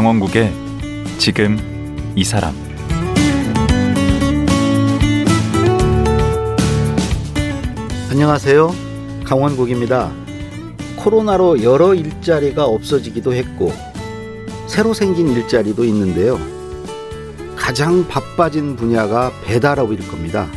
강원국의 0.00 0.50
지금 1.18 1.58
이 2.16 2.24
사람 2.24 2.54
안녕하세요. 8.10 8.74
강원국입니다. 9.26 10.10
코로나로 10.96 11.62
여러 11.62 11.92
일자리가 11.92 12.64
없어지기도 12.64 13.34
했고 13.34 13.74
새로 14.66 14.94
생긴 14.94 15.28
일자리도 15.28 15.84
있는데요. 15.84 16.40
가장 17.54 18.08
바빠진 18.08 18.76
분야가 18.76 19.30
배달업일 19.44 20.08
겁니다. 20.08 20.48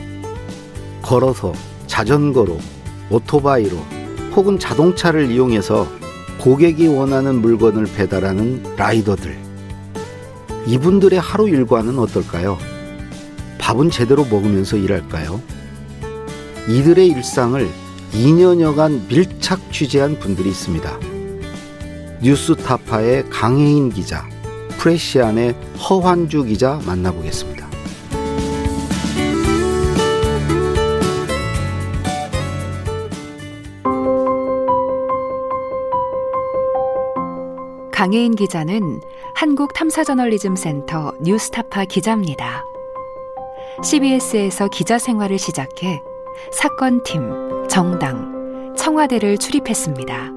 걸어서 1.02 1.52
자전거로 1.88 2.60
오토바이로 3.10 3.76
혹은 4.38 4.58
자동차를 4.58 5.30
이용해서 5.30 6.03
고객이 6.44 6.88
원하는 6.88 7.36
물건을 7.36 7.86
배달하는 7.96 8.62
라이더들. 8.76 9.40
이분들의 10.68 11.18
하루 11.18 11.48
일과는 11.48 11.98
어떨까요? 11.98 12.58
밥은 13.60 13.90
제대로 13.90 14.26
먹으면서 14.26 14.76
일할까요? 14.76 15.42
이들의 16.68 17.08
일상을 17.08 17.66
2년여간 18.12 19.08
밀착 19.08 19.72
취재한 19.72 20.20
분들이 20.20 20.50
있습니다. 20.50 21.00
뉴스타파의 22.22 23.30
강혜인 23.30 23.90
기자, 23.90 24.28
프레시안의 24.80 25.56
허환주 25.78 26.44
기자 26.44 26.78
만나보겠습니다. 26.86 27.63
강혜인 38.04 38.36
기자는 38.36 39.00
한국 39.34 39.74
탐사저널리즘 39.74 40.58
센터 40.58 41.14
뉴스타파 41.22 41.86
기자입니다. 41.86 42.66
CBS에서 43.82 44.68
기자 44.68 44.98
생활을 44.98 45.40
시작해 45.40 46.02
사건팀, 46.52 47.70
정당, 47.70 48.74
청와대를 48.76 49.38
출입했습니다. 49.38 50.32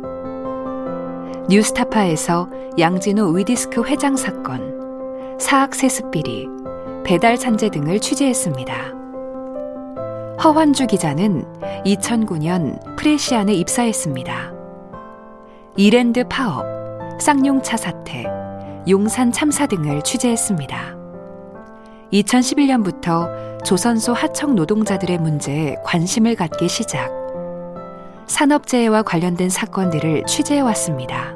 뉴스타파에서 1.48 2.48
양진호 2.78 3.30
위디스크 3.30 3.82
회장 3.82 4.14
사건, 4.14 5.36
사학 5.40 5.74
세습비리, 5.74 6.46
배달 7.04 7.36
산재 7.36 7.70
등을 7.70 7.98
취재했습니다. 7.98 8.74
허환주 10.44 10.86
기자는 10.86 11.44
2009년 11.84 12.96
프레시안에 12.96 13.54
입사했습니다. 13.54 14.52
이랜드 15.76 16.22
파업, 16.28 16.75
쌍용차 17.18 17.76
사태, 17.76 18.24
용산 18.88 19.32
참사 19.32 19.66
등을 19.66 20.02
취재했습니다. 20.02 20.96
2011년부터 22.12 23.64
조선소 23.64 24.12
하청 24.12 24.54
노동자들의 24.54 25.18
문제에 25.18 25.76
관심을 25.84 26.36
갖기 26.36 26.68
시작. 26.68 27.10
산업재해와 28.26 29.02
관련된 29.02 29.48
사건들을 29.48 30.24
취재해 30.26 30.60
왔습니다. 30.60 31.34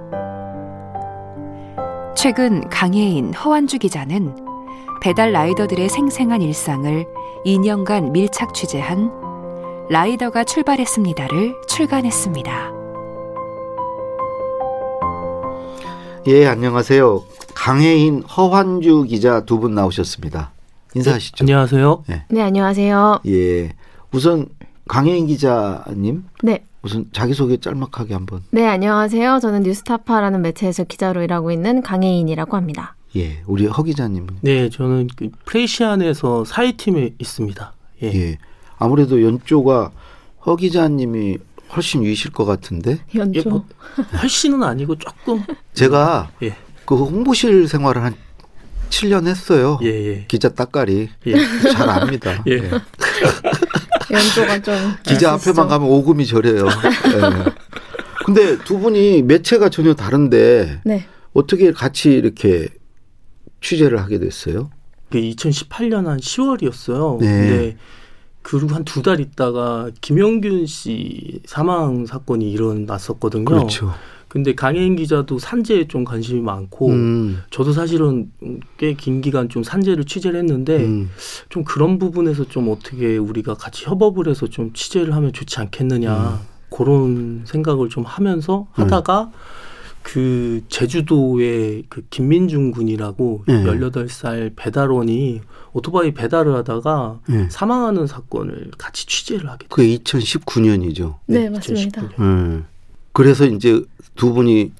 최근 2.14 2.68
강혜인, 2.68 3.32
허완주 3.32 3.78
기자는 3.78 4.36
배달 5.00 5.32
라이더들의 5.32 5.88
생생한 5.88 6.42
일상을 6.42 7.06
2년간 7.46 8.10
밀착 8.10 8.52
취재한 8.54 9.10
라이더가 9.88 10.44
출발했습니다를 10.44 11.56
출간했습니다. 11.66 12.79
예, 16.26 16.46
안녕하세요. 16.46 17.24
강혜인, 17.54 18.22
허환주 18.22 19.04
기자 19.04 19.44
두 19.44 19.58
분 19.58 19.74
나오셨습니다. 19.74 20.52
인사하시죠. 20.94 21.44
네, 21.44 21.52
안녕하세요. 21.52 22.04
네. 22.08 22.24
네, 22.28 22.42
안녕하세요. 22.42 23.20
예. 23.26 23.72
우선 24.12 24.46
강혜인 24.88 25.26
기자님. 25.26 26.24
네. 26.42 26.64
우선 26.82 27.06
자기소개 27.12 27.58
짤막하게 27.58 28.14
한번. 28.14 28.42
네, 28.50 28.66
안녕하세요. 28.66 29.38
저는 29.40 29.62
뉴스타파라는 29.62 30.42
매체에서 30.42 30.84
기자로 30.84 31.22
일하고 31.22 31.50
있는 31.52 31.82
강혜인이라고 31.82 32.56
합니다. 32.56 32.96
예. 33.16 33.42
우리 33.46 33.66
허 33.66 33.82
기자님은? 33.82 34.38
네, 34.42 34.68
저는 34.70 35.08
그 35.16 35.30
프레시안에서 35.44 36.44
사회팀에 36.44 37.14
있습니다. 37.18 37.72
예. 38.02 38.06
예. 38.14 38.38
아무래도 38.78 39.22
연조가 39.22 39.90
허 40.46 40.56
기자님이 40.56 41.38
훨씬 41.74 42.02
위실 42.02 42.32
것 42.32 42.44
같은데. 42.44 42.98
연조. 43.14 43.40
예, 43.40 43.42
뭐 43.48 43.64
훨씬은 44.22 44.62
아니고 44.62 44.96
조금. 44.96 45.42
제가 45.74 46.30
예. 46.42 46.56
그 46.84 46.96
홍보실 46.96 47.68
생활을 47.68 48.02
한 48.02 48.14
7년 48.90 49.26
했어요. 49.26 49.78
예, 49.82 49.88
예. 49.88 50.24
기자 50.26 50.48
따까리. 50.48 51.08
예. 51.26 51.34
잘 51.72 51.88
압니다. 51.88 52.42
예. 52.48 52.52
예. 52.52 52.70
연조가 54.10 54.62
좀. 54.62 54.74
기자 55.04 55.32
앞에만 55.32 55.68
가면 55.68 55.88
오금이 55.88 56.26
저려요. 56.26 56.66
예. 56.66 57.52
근데 58.24 58.58
두 58.58 58.78
분이 58.78 59.22
매체가 59.22 59.68
전혀 59.70 59.94
다른데 59.94 60.82
네. 60.84 61.06
어떻게 61.32 61.72
같이 61.72 62.10
이렇게 62.10 62.68
취재를 63.60 63.98
하게 64.00 64.18
됐어요? 64.18 64.70
2018년 65.12 66.04
한 66.06 66.18
10월이었어요. 66.18 67.20
네. 67.20 67.26
근데 67.26 67.76
그리고 68.50 68.74
한 68.74 68.84
두 68.84 69.02
달 69.02 69.20
있다가 69.20 69.90
김영균 70.00 70.66
씨 70.66 71.40
사망 71.44 72.06
사건이 72.06 72.50
일어났었거든요. 72.50 73.44
그렇죠. 73.44 73.92
근데 74.28 74.54
강혜인 74.54 74.94
기자도 74.96 75.38
산재에 75.40 75.88
좀 75.88 76.04
관심이 76.04 76.40
많고 76.40 76.88
음. 76.90 77.38
저도 77.50 77.72
사실은 77.72 78.30
꽤 78.78 78.94
긴 78.94 79.20
기간 79.20 79.48
좀 79.48 79.62
산재를 79.64 80.04
취재를 80.04 80.38
했는데 80.38 80.84
음. 80.84 81.10
좀 81.48 81.64
그런 81.64 81.98
부분에서 81.98 82.44
좀 82.44 82.68
어떻게 82.68 83.16
우리가 83.16 83.54
같이 83.54 83.86
협업을 83.86 84.28
해서 84.28 84.46
좀 84.46 84.72
취재를 84.72 85.14
하면 85.16 85.32
좋지 85.32 85.58
않겠느냐 85.60 86.16
음. 86.16 86.46
그런 86.70 87.42
생각을 87.44 87.88
좀 87.88 88.04
하면서 88.04 88.68
하다가 88.72 89.22
음. 89.22 89.30
그 90.02 90.62
제주도의 90.68 91.84
그 91.88 92.02
김민중 92.10 92.70
군이라고 92.70 93.44
네. 93.46 93.64
18살 93.64 94.52
배달원이 94.56 95.40
오토바이 95.72 96.12
배달을 96.12 96.54
하다가 96.56 97.20
네. 97.28 97.48
사망하는 97.50 98.06
사건을 98.06 98.70
같이 98.76 99.06
취재를 99.06 99.48
하게 99.48 99.66
됐어요. 99.66 99.68
그게 99.68 99.96
2019년이죠. 99.98 101.16
네, 101.26 101.40
네 101.40 101.50
맞습니다. 101.50 102.02
음. 102.18 102.66
그래서 103.12 103.44
이제 103.44 103.82
두 104.16 104.32
분이 104.32 104.72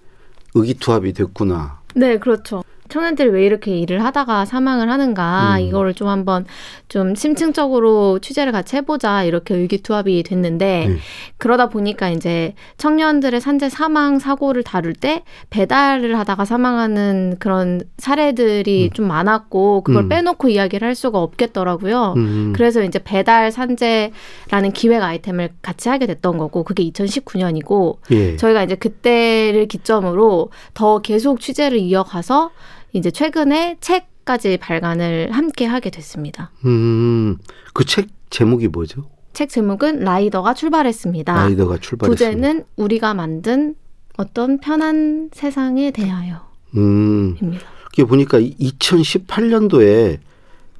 의기투합이 0.54 1.12
됐구나. 1.12 1.80
네, 1.94 2.18
그렇죠. 2.18 2.64
청년들이 2.90 3.30
왜 3.30 3.46
이렇게 3.46 3.76
일을 3.78 4.04
하다가 4.04 4.44
사망을 4.44 4.90
하는가 4.90 5.56
음. 5.56 5.60
이거를 5.60 5.94
좀 5.94 6.08
한번 6.08 6.44
좀 6.88 7.14
심층적으로 7.14 8.18
취재를 8.18 8.52
같이 8.52 8.76
해보자 8.76 9.24
이렇게 9.24 9.54
의기투합이 9.54 10.22
됐는데 10.24 10.88
음. 10.88 10.98
그러다 11.38 11.68
보니까 11.68 12.10
이제 12.10 12.54
청년들의 12.76 13.40
산재 13.40 13.68
사망 13.68 14.18
사고를 14.18 14.62
다룰 14.62 14.92
때 14.92 15.22
배달을 15.50 16.18
하다가 16.18 16.44
사망하는 16.44 17.36
그런 17.38 17.80
사례들이 17.98 18.90
음. 18.90 18.90
좀 18.92 19.08
많았고 19.08 19.82
그걸 19.82 20.04
음. 20.04 20.08
빼놓고 20.08 20.48
이야기를 20.48 20.86
할 20.86 20.94
수가 20.94 21.20
없겠더라고요. 21.20 22.14
음. 22.16 22.52
그래서 22.54 22.82
이제 22.82 22.98
배달 23.02 23.52
산재라는 23.52 24.72
기획 24.74 25.02
아이템을 25.02 25.50
같이 25.62 25.88
하게 25.88 26.06
됐던 26.06 26.38
거고 26.38 26.64
그게 26.64 26.82
2019년이고 26.90 27.98
예. 28.10 28.36
저희가 28.36 28.64
이제 28.64 28.74
그때를 28.74 29.66
기점으로 29.66 30.50
더 30.74 30.98
계속 30.98 31.40
취재를 31.40 31.78
이어가서 31.78 32.50
이제 32.92 33.10
최근에 33.10 33.76
책까지 33.80 34.56
발간을 34.58 35.30
함께 35.32 35.66
하게 35.66 35.90
됐습니다. 35.90 36.50
음, 36.64 37.38
그 37.72 37.84
책 37.84 38.08
제목이 38.30 38.68
뭐죠? 38.68 39.08
책 39.32 39.48
제목은 39.48 40.00
라이더가 40.00 40.54
출발했습니다. 40.54 41.32
라이더가 41.34 41.78
출발했습니다. 41.78 42.30
부제는 42.36 42.64
우리가 42.76 43.14
만든 43.14 43.74
어떤 44.16 44.58
편한 44.58 45.30
세상에 45.32 45.90
대하여. 45.90 46.48
음. 46.76 47.36
입니다. 47.40 47.66
이게 47.92 48.04
보니까 48.04 48.38
2018년도에 48.40 50.18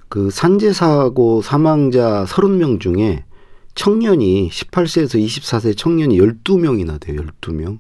그 0.09 0.31
산재 0.31 0.73
사고 0.73 1.43
사망자 1.43 2.25
30명 2.29 2.81
중에 2.81 3.25
청년이 3.75 4.51
18세에서 4.51 5.25
24세 5.25 5.77
청년이 5.77 6.19
12명이나 6.19 6.99
돼요. 7.01 7.21
12명. 7.41 7.79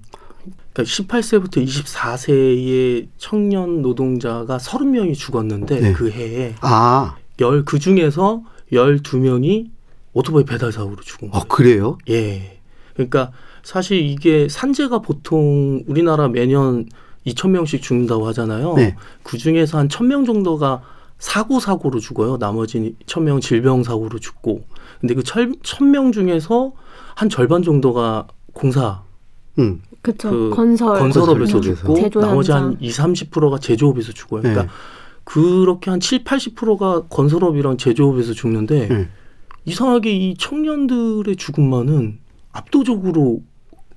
그러니까 0.73 0.83
18세부터 0.83 1.65
24세의 1.65 3.09
청년 3.19 3.83
노동자가 3.83 4.59
30명이 4.59 5.15
죽었는데 5.15 5.81
네. 5.81 5.93
그 5.93 6.11
해에 6.11 6.55
아. 6.61 7.17
열그 7.41 7.79
중에서 7.79 8.43
12명이 8.73 9.71
오토바이 10.13 10.45
배달 10.45 10.73
사고로 10.73 11.03
죽은 11.03 11.31
거예요. 11.31 11.43
아, 11.43 11.47
그래요? 11.49 11.99
예. 12.09 12.61
그러니까 12.95 13.33
사실 13.63 13.99
이게 13.99 14.49
산재가 14.49 15.01
보통 15.01 15.83
우리나라 15.87 16.29
매년 16.29 16.87
2,000명씩 17.27 17.83
죽는다고 17.83 18.27
하잖아요. 18.29 18.75
네. 18.75 18.97
그 19.23 19.39
중에서 19.39 19.79
한 19.79 19.89
1,000명 19.89 20.27
정도가 20.27 20.83
사고 21.19 21.61
사고로 21.61 22.01
죽어요. 22.01 22.39
나머지 22.39 22.97
1,000명 23.07 23.41
질병 23.41 23.83
사고로 23.83 24.19
죽고. 24.19 24.65
근데 25.01 25.15
그 25.15 25.23
1,000명 25.23 26.13
중에서 26.13 26.73
한 27.15 27.29
절반 27.29 27.63
정도가 27.63 28.29
공사 28.53 29.03
음. 29.59 29.83
그쵸. 30.02 30.31
그 30.31 30.50
건설 30.50 30.99
건설업에서 30.99 31.61
죽고 31.61 32.20
나머지 32.20 32.52
한 32.52 32.76
2, 32.81 32.88
30%가 32.91 33.58
제조업에서 33.58 34.12
죽어요. 34.12 34.43
그러니까 34.43 34.62
네. 34.64 34.69
그렇게 35.25 35.91
한 35.91 36.00
7, 36.00 36.25
80%가 36.25 37.02
건설업이랑 37.08 37.76
제조업에서 37.76 38.32
죽는데 38.32 38.88
네. 38.88 39.08
이상하게 39.64 40.12
이 40.12 40.35
청년들의 40.38 41.37
죽음만은 41.37 42.19
압도적으로 42.52 43.43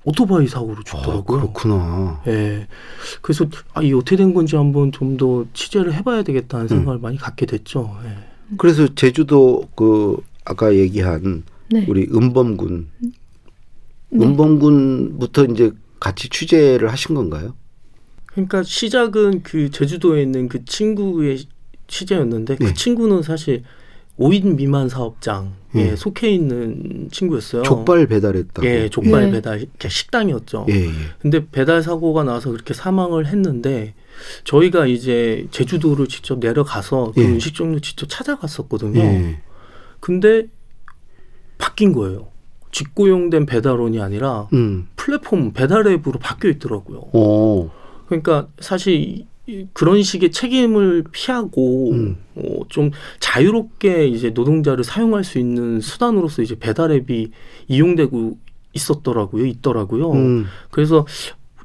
오토바이 0.04 0.46
사고로 0.46 0.82
죽더라고요. 0.84 1.18
아, 1.18 1.24
그렇구나. 1.24 2.20
예. 2.26 2.68
그래서 3.22 3.46
아, 3.72 3.82
이 3.82 3.92
어떻게 3.94 4.16
된 4.16 4.34
건지 4.34 4.54
한번 4.56 4.92
좀 4.92 5.16
더 5.16 5.46
취재를 5.54 5.94
해봐야 5.94 6.22
되겠다는 6.22 6.66
음. 6.66 6.68
생각을 6.68 6.98
음. 6.98 7.02
많이 7.02 7.16
갖게 7.16 7.46
됐죠. 7.46 7.96
예. 8.04 8.08
그래서 8.58 8.86
제주도 8.94 9.66
그 9.74 10.18
아까 10.44 10.74
얘기한 10.74 11.44
네. 11.70 11.86
우리 11.88 12.06
은범군, 12.12 12.88
네. 14.10 14.24
은범군부터 14.24 15.44
이제 15.46 15.72
같이 16.04 16.28
취재를 16.28 16.92
하신 16.92 17.14
건가요? 17.14 17.56
그러니까 18.26 18.62
시작은 18.62 19.42
그 19.42 19.70
제주도에 19.70 20.20
있는 20.20 20.50
그 20.50 20.62
친구의 20.66 21.46
취재였는데 21.86 22.56
그 22.56 22.64
네. 22.64 22.74
친구는 22.74 23.22
사실 23.22 23.62
5인 24.18 24.56
미만 24.56 24.90
사업장에 24.90 25.50
예. 25.76 25.96
속해 25.96 26.28
있는 26.30 27.08
친구였어요. 27.10 27.62
족발 27.62 28.06
배달했다고. 28.06 28.68
예, 28.68 28.90
족발 28.90 29.28
예. 29.28 29.30
배달 29.30 29.66
식당이었죠. 29.80 30.66
예, 30.68 30.74
예. 30.74 30.90
근데 31.20 31.48
배달 31.50 31.82
사고가 31.82 32.22
나서 32.22 32.50
그렇게 32.50 32.74
사망을 32.74 33.26
했는데 33.26 33.94
저희가 34.44 34.86
이제 34.86 35.46
제주도를 35.52 36.06
직접 36.06 36.38
내려가서 36.38 37.12
그 37.14 37.22
예. 37.22 37.26
음식점을 37.26 37.80
직접 37.80 38.10
찾아갔었거든요. 38.10 39.00
예. 39.00 39.40
근데 40.00 40.48
바뀐 41.56 41.94
거예요. 41.94 42.33
직고용된 42.74 43.46
배달원이 43.46 44.00
아니라 44.00 44.48
음. 44.52 44.88
플랫폼 44.96 45.52
배달 45.52 45.86
앱으로 45.86 46.18
바뀌어 46.18 46.50
있더라고요. 46.50 46.98
오. 47.12 47.70
그러니까 48.06 48.48
사실 48.58 49.26
그런 49.72 50.02
식의 50.02 50.32
책임을 50.32 51.04
피하고 51.12 51.92
음. 51.92 52.16
어, 52.34 52.60
좀 52.68 52.90
자유롭게 53.20 54.08
이제 54.08 54.30
노동자를 54.30 54.82
사용할 54.82 55.22
수 55.22 55.38
있는 55.38 55.80
수단으로서 55.80 56.42
이제 56.42 56.56
배달 56.58 56.90
앱이 56.90 57.30
이용되고 57.68 58.38
있었더라고요, 58.72 59.46
있더라고요. 59.46 60.12
음. 60.12 60.46
그래서 60.72 61.06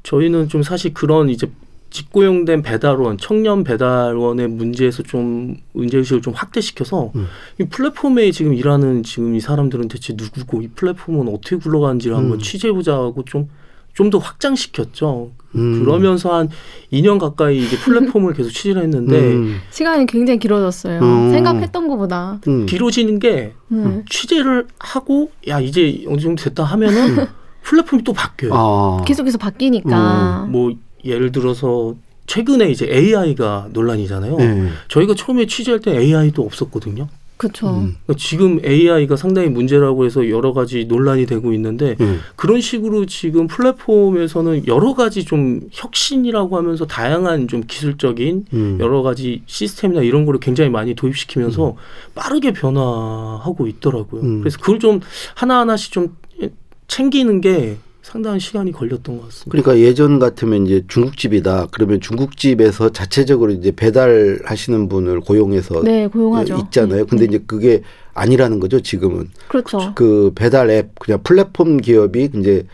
저희는 0.04 0.48
좀 0.48 0.62
사실 0.62 0.94
그런 0.94 1.28
이제 1.28 1.50
직고용된 1.90 2.62
배달원, 2.62 3.18
청년 3.18 3.64
배달원의 3.64 4.48
문제에서 4.48 5.02
좀 5.02 5.56
문제의식을 5.72 6.22
좀 6.22 6.32
확대시켜서 6.34 7.10
음. 7.16 7.26
이 7.60 7.64
플랫폼에 7.64 8.30
지금 8.30 8.54
일하는 8.54 9.02
지금 9.02 9.34
이 9.34 9.40
사람들은 9.40 9.88
대체 9.88 10.14
누구고 10.16 10.62
이 10.62 10.68
플랫폼은 10.68 11.28
어떻게 11.28 11.56
굴러가는지를 11.56 12.16
한번 12.16 12.38
음. 12.38 12.38
취재해보자고 12.38 13.24
좀 13.24 13.48
좀더 13.92 14.18
확장시켰죠. 14.18 15.32
음. 15.56 15.84
그러면서 15.84 16.32
한 16.32 16.48
2년 16.92 17.18
가까이 17.18 17.58
이제 17.58 17.76
플랫폼을 17.76 18.34
계속 18.34 18.50
취재를 18.50 18.82
했는데 18.82 19.18
음. 19.18 19.60
시간이 19.70 20.06
굉장히 20.06 20.38
길어졌어요. 20.38 21.00
음. 21.00 21.30
생각했던 21.32 21.88
것보다 21.88 22.40
음. 22.46 22.66
길어지는 22.66 23.18
게 23.18 23.52
네. 23.68 24.04
취재를 24.08 24.68
하고 24.78 25.32
야 25.48 25.60
이제 25.60 26.04
어느 26.06 26.20
정도 26.20 26.42
됐다 26.44 26.62
하면은 26.64 27.18
음. 27.18 27.26
플랫폼이 27.62 28.04
또 28.04 28.12
바뀌어요. 28.12 28.52
아. 28.54 29.02
계속해서 29.04 29.38
바뀌니까 29.38 30.46
뭐 30.48 30.72
예를 31.04 31.32
들어서 31.32 31.94
최근에 32.26 32.70
이제 32.70 32.88
AI가 32.90 33.68
논란이잖아요. 33.72 34.36
네. 34.36 34.68
저희가 34.88 35.14
처음에 35.14 35.46
취재할 35.46 35.80
때 35.80 35.98
AI도 35.98 36.42
없었거든요. 36.42 37.08
그렇죠. 37.40 37.68
음. 37.70 37.96
그러니까 38.04 38.14
지금 38.18 38.60
AI가 38.62 39.16
상당히 39.16 39.48
문제라고 39.48 40.04
해서 40.04 40.28
여러 40.28 40.52
가지 40.52 40.84
논란이 40.84 41.24
되고 41.24 41.54
있는데 41.54 41.96
음. 42.00 42.20
그런 42.36 42.60
식으로 42.60 43.06
지금 43.06 43.46
플랫폼에서는 43.46 44.66
여러 44.66 44.92
가지 44.92 45.24
좀 45.24 45.62
혁신이라고 45.72 46.58
하면서 46.58 46.86
다양한 46.86 47.48
좀 47.48 47.62
기술적인 47.66 48.44
음. 48.52 48.76
여러 48.78 49.00
가지 49.00 49.42
시스템이나 49.46 50.02
이런 50.02 50.26
거를 50.26 50.38
굉장히 50.38 50.68
많이 50.68 50.94
도입시키면서 50.94 51.70
음. 51.70 51.74
빠르게 52.14 52.52
변화하고 52.52 53.66
있더라고요. 53.66 54.20
음. 54.20 54.40
그래서 54.40 54.58
그걸 54.58 54.78
좀 54.78 55.00
하나하나씩 55.34 55.92
좀 55.92 56.14
챙기는 56.88 57.40
게 57.40 57.78
상당한 58.10 58.40
시간이 58.40 58.72
걸렸던 58.72 59.18
것 59.18 59.26
같습니다. 59.26 59.50
그러니까 59.50 59.78
예전 59.78 60.18
같으면 60.18 60.66
이제 60.66 60.82
중국집이다. 60.88 61.68
그러면 61.70 62.00
중국집에서 62.00 62.90
자체적으로 62.90 63.52
이제 63.52 63.70
배달하시는 63.70 64.88
분을 64.88 65.20
고용해서 65.20 65.82
네, 65.84 66.08
고용하죠. 66.08 66.56
있잖아요. 66.64 67.06
근데 67.06 67.26
네. 67.26 67.36
이제 67.36 67.44
그게 67.46 67.82
아니라는 68.14 68.58
거죠, 68.58 68.80
지금은. 68.80 69.30
그렇죠. 69.46 69.92
그 69.94 70.32
배달 70.34 70.70
앱 70.70 70.98
그냥 70.98 71.20
플랫폼 71.22 71.76
기업이 71.76 72.30
이제 72.34 72.66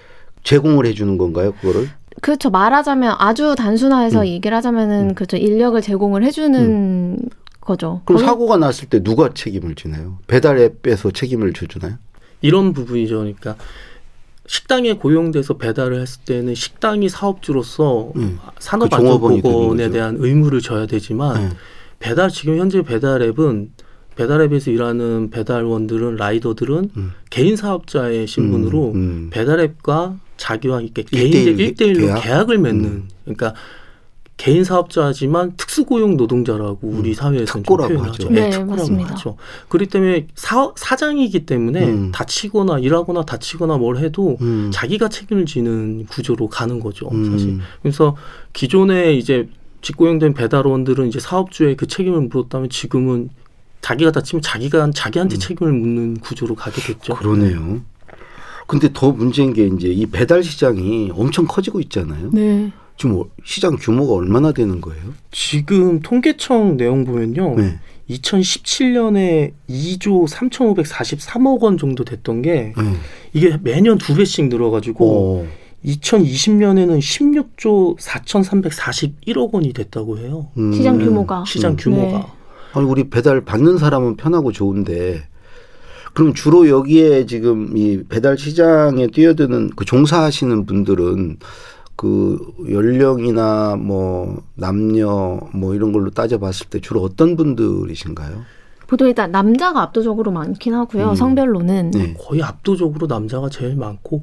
제공을 0.42 0.86
해 0.86 0.94
주는 0.94 1.18
건가요, 1.18 1.52
그거를? 1.60 1.90
그렇죠. 2.22 2.48
말하자면 2.48 3.16
아주 3.18 3.54
단순화해서 3.58 4.20
음. 4.20 4.26
얘기를 4.26 4.56
하자면은 4.56 5.10
음. 5.10 5.14
그렇죠. 5.14 5.36
인력을 5.36 5.78
제공을 5.82 6.24
해 6.24 6.30
주는 6.30 6.60
음. 6.60 7.18
거죠. 7.60 8.00
그럼 8.06 8.24
사고가 8.24 8.56
났을 8.56 8.88
때 8.88 9.02
누가 9.02 9.28
책임을 9.34 9.74
지나요? 9.74 10.16
배달 10.26 10.58
앱에서 10.58 11.10
책임을 11.10 11.52
져주나요? 11.52 11.98
이런 12.40 12.72
부분이죠. 12.72 13.18
그러니까 13.18 13.56
식당에 14.46 14.94
고용돼서 14.94 15.56
배달을 15.56 16.00
했을 16.00 16.20
때는 16.24 16.54
식당이 16.54 17.08
사업주로서 17.08 18.12
음. 18.16 18.38
산업안전보건에 18.58 19.88
그 19.88 19.92
대한 19.92 20.16
의무를 20.18 20.60
져야 20.60 20.86
되지만 20.86 21.36
음. 21.36 21.50
배달 21.98 22.30
지금 22.30 22.58
현재 22.58 22.82
배달 22.82 23.22
앱은 23.22 23.70
배달 24.14 24.40
앱에서 24.42 24.70
일하는 24.70 25.30
배달원들은 25.30 26.16
라이더들은 26.16 26.90
음. 26.96 27.12
개인 27.28 27.56
사업자의 27.56 28.26
신분으로 28.26 28.92
음, 28.92 28.96
음. 28.96 29.30
배달 29.30 29.60
앱과 29.60 30.16
자기와 30.36 30.80
이렇게 30.80 31.02
개인들 31.02 31.60
일대일로 31.60 32.20
계약? 32.20 32.50
을 32.50 32.58
맺는 32.58 32.84
음. 32.84 33.08
그러니까 33.24 33.54
개인 34.36 34.64
사업자지만 34.64 35.54
특수고용 35.56 36.16
노동자라고 36.16 36.78
우리 36.82 37.10
음. 37.10 37.14
사회에서는 37.14 37.64
좀 37.64 37.76
표현하죠. 37.76 38.28
네, 38.28 38.50
네 38.50 38.64
맞습니다. 38.64 39.12
하죠. 39.12 39.36
그렇기 39.68 39.90
때문에 39.90 40.26
사, 40.34 40.72
사장이기 40.76 41.46
때문에 41.46 41.86
음. 41.86 42.12
다치거나 42.12 42.78
일하거나 42.78 43.24
다치거나 43.24 43.78
뭘 43.78 43.96
해도 43.96 44.36
음. 44.42 44.70
자기가 44.72 45.08
책임을 45.08 45.46
지는 45.46 46.04
구조로 46.06 46.48
가는 46.48 46.80
거죠. 46.80 47.08
음. 47.12 47.30
사실. 47.30 47.58
그래서 47.80 48.16
기존에 48.52 49.14
이제 49.14 49.48
직고용된 49.80 50.34
배달원들은 50.34 51.08
이제 51.08 51.18
사업주의 51.18 51.74
그 51.76 51.86
책임을 51.86 52.22
물었다면 52.22 52.68
지금은 52.68 53.30
자기가 53.80 54.12
다치면 54.12 54.42
자기가 54.42 54.90
자기한테 54.90 55.36
음. 55.36 55.38
책임을 55.38 55.72
묻는 55.72 56.18
구조로 56.18 56.56
가게 56.56 56.82
됐죠. 56.82 57.14
그러네요. 57.14 57.80
근데 58.66 58.90
더 58.92 59.12
문제인 59.12 59.54
게 59.54 59.66
이제 59.66 59.88
이 59.88 60.06
배달 60.06 60.42
시장이 60.42 61.12
엄청 61.14 61.46
커지고 61.46 61.80
있잖아요. 61.80 62.30
네. 62.32 62.72
지금 62.96 63.24
시장 63.44 63.76
규모가 63.76 64.14
얼마나 64.14 64.52
되는 64.52 64.80
거예요? 64.80 65.02
지금 65.30 66.00
통계청 66.00 66.76
내용 66.76 67.04
보면요. 67.04 67.54
네. 67.56 67.78
2017년에 68.10 69.52
2조 69.68 70.28
3,543억 70.28 71.60
원 71.60 71.76
정도 71.76 72.04
됐던 72.04 72.42
게 72.42 72.72
네. 72.76 72.92
이게 73.32 73.58
매년 73.62 73.98
두 73.98 74.14
배씩 74.14 74.48
늘어가지고 74.48 75.04
오. 75.04 75.46
2020년에는 75.84 76.98
16조 76.98 77.98
4,341억 77.98 79.52
원이 79.52 79.72
됐다고 79.72 80.18
해요. 80.18 80.48
음. 80.56 80.72
시장 80.72 80.98
규모가. 80.98 81.44
시장 81.46 81.72
음. 81.72 81.76
규모가. 81.76 82.18
네. 82.18 82.24
아니 82.72 82.86
우리 82.86 83.08
배달 83.08 83.40
받는 83.44 83.78
사람은 83.78 84.16
편하고 84.16 84.52
좋은데 84.52 85.26
그럼 86.12 86.32
주로 86.32 86.68
여기에 86.68 87.26
지금 87.26 87.76
이 87.76 88.02
배달 88.08 88.38
시장에 88.38 89.06
뛰어드는 89.08 89.70
그 89.76 89.84
종사하시는 89.84 90.64
분들은 90.64 91.38
그 91.96 92.38
연령이나 92.70 93.76
뭐 93.76 94.42
남녀 94.54 95.40
뭐 95.52 95.74
이런 95.74 95.92
걸로 95.92 96.10
따져봤을 96.10 96.68
때 96.68 96.80
주로 96.80 97.02
어떤 97.02 97.36
분들이신가요? 97.36 98.44
보통 98.86 99.08
일단 99.08 99.32
남자가 99.32 99.82
압도적으로 99.82 100.30
많긴 100.30 100.74
하고요. 100.74 101.10
음. 101.10 101.14
성별로는 101.14 101.90
네. 101.90 102.14
거의 102.18 102.42
압도적으로 102.42 103.06
남자가 103.06 103.48
제일 103.48 103.74
많고 103.76 104.22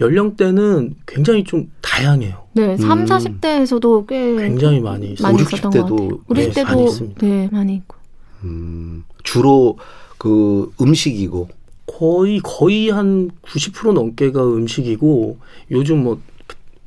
연령대는 0.00 0.94
굉장히 1.06 1.44
좀 1.44 1.70
다양해요. 1.82 2.44
네, 2.52 2.76
3, 2.76 3.00
음. 3.00 3.04
40대에서도 3.04 4.06
꽤 4.06 4.36
굉장히 4.36 4.80
많이 4.80 5.12
있어요. 5.12 5.32
많이 5.32 5.42
있었던 5.42 5.70
것 5.70 5.82
같아요. 5.82 6.20
우리 6.28 6.46
네, 6.46 6.50
때도 6.52 7.14
네, 7.18 7.48
많이 7.50 7.74
있고. 7.74 7.96
음, 8.44 9.04
주로 9.24 9.76
그 10.16 10.72
음식이고 10.80 11.48
거의 11.86 12.40
거의 12.42 12.90
한 12.90 13.30
90% 13.42 13.92
넘게가 13.92 14.44
음식이고 14.44 15.38
요즘 15.72 16.04
뭐 16.04 16.20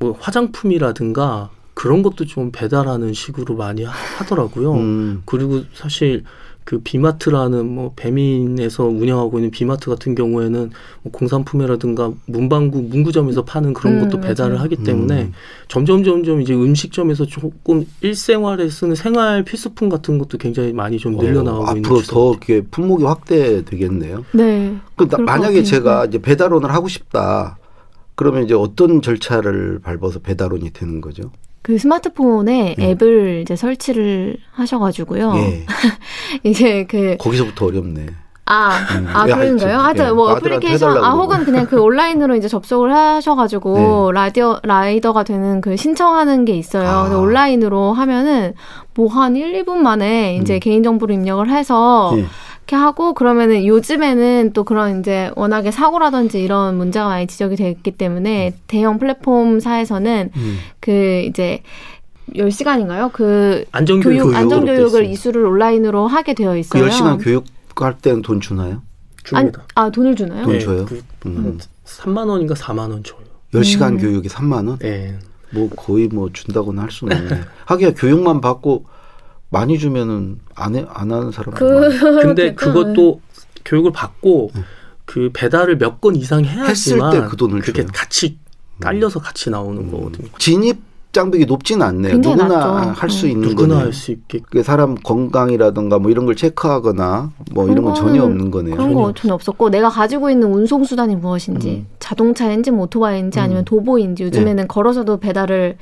뭐 0.02 0.16
화장품이라든가 0.18 1.50
그런 1.74 2.02
것도 2.02 2.26
좀 2.26 2.50
배달하는 2.50 3.14
식으로 3.14 3.54
많이 3.54 3.84
하더라고요. 3.84 4.74
음. 4.74 5.22
그리고 5.24 5.62
사실 5.74 6.24
그 6.64 6.80
비마트라는 6.80 7.68
뭐 7.68 7.92
배민에서 7.94 8.84
운영하고 8.84 9.38
있는 9.38 9.50
비마트 9.50 9.90
같은 9.90 10.14
경우에는 10.14 10.70
뭐 11.02 11.12
공산품이라든가 11.12 12.12
문방구 12.26 12.82
문구점에서 12.82 13.44
파는 13.44 13.74
그런 13.74 14.00
것도 14.00 14.18
음, 14.18 14.20
배달을 14.20 14.60
하기 14.60 14.76
때문에 14.76 15.22
음. 15.22 15.32
점점 15.68 16.04
점점 16.04 16.40
이제 16.40 16.54
음식점에서 16.54 17.26
조금 17.26 17.84
일생활에 18.00 18.68
쓰는 18.68 18.94
생활 18.94 19.44
필수품 19.44 19.88
같은 19.88 20.18
것도 20.18 20.38
굉장히 20.38 20.72
많이 20.72 20.98
좀 20.98 21.16
늘려나가고 21.16 21.64
어, 21.64 21.76
있는 21.76 21.84
앞으로 21.84 22.02
더 22.02 22.30
이렇게 22.30 22.60
품목이 22.62 23.04
확대되겠네요. 23.04 24.24
네. 24.32 24.76
그 24.96 25.04
만약에 25.04 25.62
제가 25.62 26.06
이제 26.06 26.18
배달원을 26.20 26.72
하고 26.72 26.86
싶다. 26.88 27.58
그러면 28.14 28.44
이제 28.44 28.54
어떤 28.54 29.02
절차를 29.02 29.80
밟아서 29.82 30.20
배달원이 30.20 30.70
되는 30.72 31.00
거죠? 31.00 31.30
그 31.62 31.78
스마트폰에 31.78 32.76
예. 32.78 32.90
앱을 32.90 33.40
이제 33.42 33.54
설치를 33.56 34.36
하셔가지고요. 34.52 35.32
예. 35.36 35.66
이제 36.42 36.84
그 36.88 37.16
거기서부터 37.18 37.66
어렵네. 37.66 38.06
아, 38.44 38.70
음. 38.98 39.06
아 39.12 39.24
그런가요? 39.24 39.78
하여튼 39.78 40.06
예. 40.06 40.10
뭐 40.10 40.32
어플리케이션 40.32 41.02
아 41.04 41.12
혹은 41.12 41.44
그냥 41.44 41.66
그 41.66 41.80
온라인으로 41.80 42.34
이제 42.34 42.48
접속을 42.48 42.92
하셔가지고 42.92 44.10
네. 44.12 44.20
라디오 44.20 44.58
라이더가 44.64 45.22
되는 45.22 45.60
그 45.60 45.76
신청하는 45.76 46.44
게 46.44 46.54
있어요. 46.54 46.88
아. 46.88 47.02
근데 47.04 47.16
온라인으로 47.16 47.92
하면은 47.92 48.54
뭐 48.94 49.08
한 49.08 49.36
1, 49.36 49.64
2분 49.64 49.76
만에 49.76 50.36
이제 50.36 50.54
음. 50.54 50.60
개인 50.60 50.82
정보를 50.82 51.14
입력을 51.14 51.48
해서 51.48 52.12
예. 52.16 52.26
이렇게 52.62 52.76
하고 52.76 53.14
그러면은 53.14 53.66
요즘에는 53.66 54.52
또 54.52 54.64
그런 54.64 55.00
이제 55.00 55.30
워낙에 55.36 55.70
사고라든지 55.70 56.42
이런 56.42 56.76
문제가 56.76 57.08
많이 57.08 57.26
지적이 57.26 57.56
됐기 57.56 57.92
때문에 57.92 58.50
음. 58.50 58.60
대형 58.66 58.98
플랫폼사에서는 58.98 60.30
음. 60.34 60.58
그 60.80 61.24
이제 61.26 61.62
10시간인가요? 62.34 63.12
그 63.12 63.64
안전교육, 63.72 64.22
교육, 64.22 64.34
안전교육을 64.34 65.04
이수를 65.06 65.44
온라인으로 65.44 66.06
하게 66.06 66.34
되어 66.34 66.56
있어요. 66.56 66.84
그 66.84 66.88
10시간 66.88 67.22
교육 67.22 67.44
할 67.76 67.98
때는 67.98 68.22
돈 68.22 68.40
주나요? 68.40 68.82
줍니다. 69.24 69.64
아, 69.74 69.82
아 69.82 69.90
돈을 69.90 70.14
주나요? 70.14 70.44
돈 70.44 70.52
네, 70.54 70.58
줘요? 70.60 70.84
그 70.86 71.02
음. 71.26 71.58
3만 71.84 72.28
원인가 72.28 72.54
4만 72.54 72.90
원 72.90 73.02
줘요. 73.02 73.18
10시간 73.54 73.92
음. 73.92 73.98
교육이 73.98 74.28
3만 74.28 74.68
원? 74.68 74.78
네. 74.78 75.18
뭐 75.52 75.68
거의 75.76 76.08
뭐 76.08 76.30
준다고는 76.32 76.82
할 76.82 76.90
수는 76.90 77.16
없네. 77.16 77.40
하기야 77.66 77.94
교육만 77.94 78.40
받고 78.40 78.86
많이 79.52 79.78
주면은 79.78 80.40
안, 80.56 80.74
해, 80.74 80.84
안 80.88 81.12
하는 81.12 81.30
사람. 81.30 81.54
그, 81.54 81.88
근데 82.22 82.54
그것도 82.54 83.20
교육을 83.64 83.92
받고 83.92 84.50
네. 84.54 84.62
그 85.04 85.30
배달을 85.32 85.76
몇 85.78 86.00
건 86.00 86.16
이상 86.16 86.44
해야지만 86.44 86.68
했을 86.70 86.98
때 87.22 87.28
그 87.28 87.36
돈을 87.36 87.60
그게 87.60 87.82
줘요. 87.82 87.90
같이 87.94 88.38
딸려서 88.80 89.20
같이 89.20 89.50
나오는 89.50 89.82
음. 89.82 89.90
거거든요. 89.90 90.28
진입 90.38 90.80
장벽이 91.12 91.44
높지는 91.44 91.84
않네요. 91.86 92.16
누구나 92.16 92.94
할 92.96 93.10
수 93.10 93.28
있는 93.28 93.46
누구나 93.50 93.80
할 93.80 93.92
수 93.92 94.12
있게. 94.12 94.40
사람 94.62 94.94
건강이라든가 94.94 95.98
뭐 95.98 96.10
이런 96.10 96.24
걸 96.24 96.34
체크하거나 96.34 97.32
뭐 97.52 97.68
이런 97.68 97.84
건 97.84 97.94
전혀 97.94 98.22
없는 98.24 98.50
거네요. 98.50 98.74
그런 98.76 98.94
거 98.94 99.12
전혀 99.12 99.34
없었고 99.34 99.68
내가 99.68 99.90
가지고 99.90 100.30
있는 100.30 100.50
운송 100.50 100.84
수단이 100.84 101.14
무엇인지 101.16 101.68
음. 101.68 101.86
자동차인지 101.98 102.70
뭐 102.70 102.84
오토바이인지 102.84 103.38
음. 103.38 103.44
아니면 103.44 103.64
도보인지 103.66 104.22
요즘에는 104.24 104.56
네. 104.56 104.66
걸어서도 104.66 105.18
배달을 105.18 105.76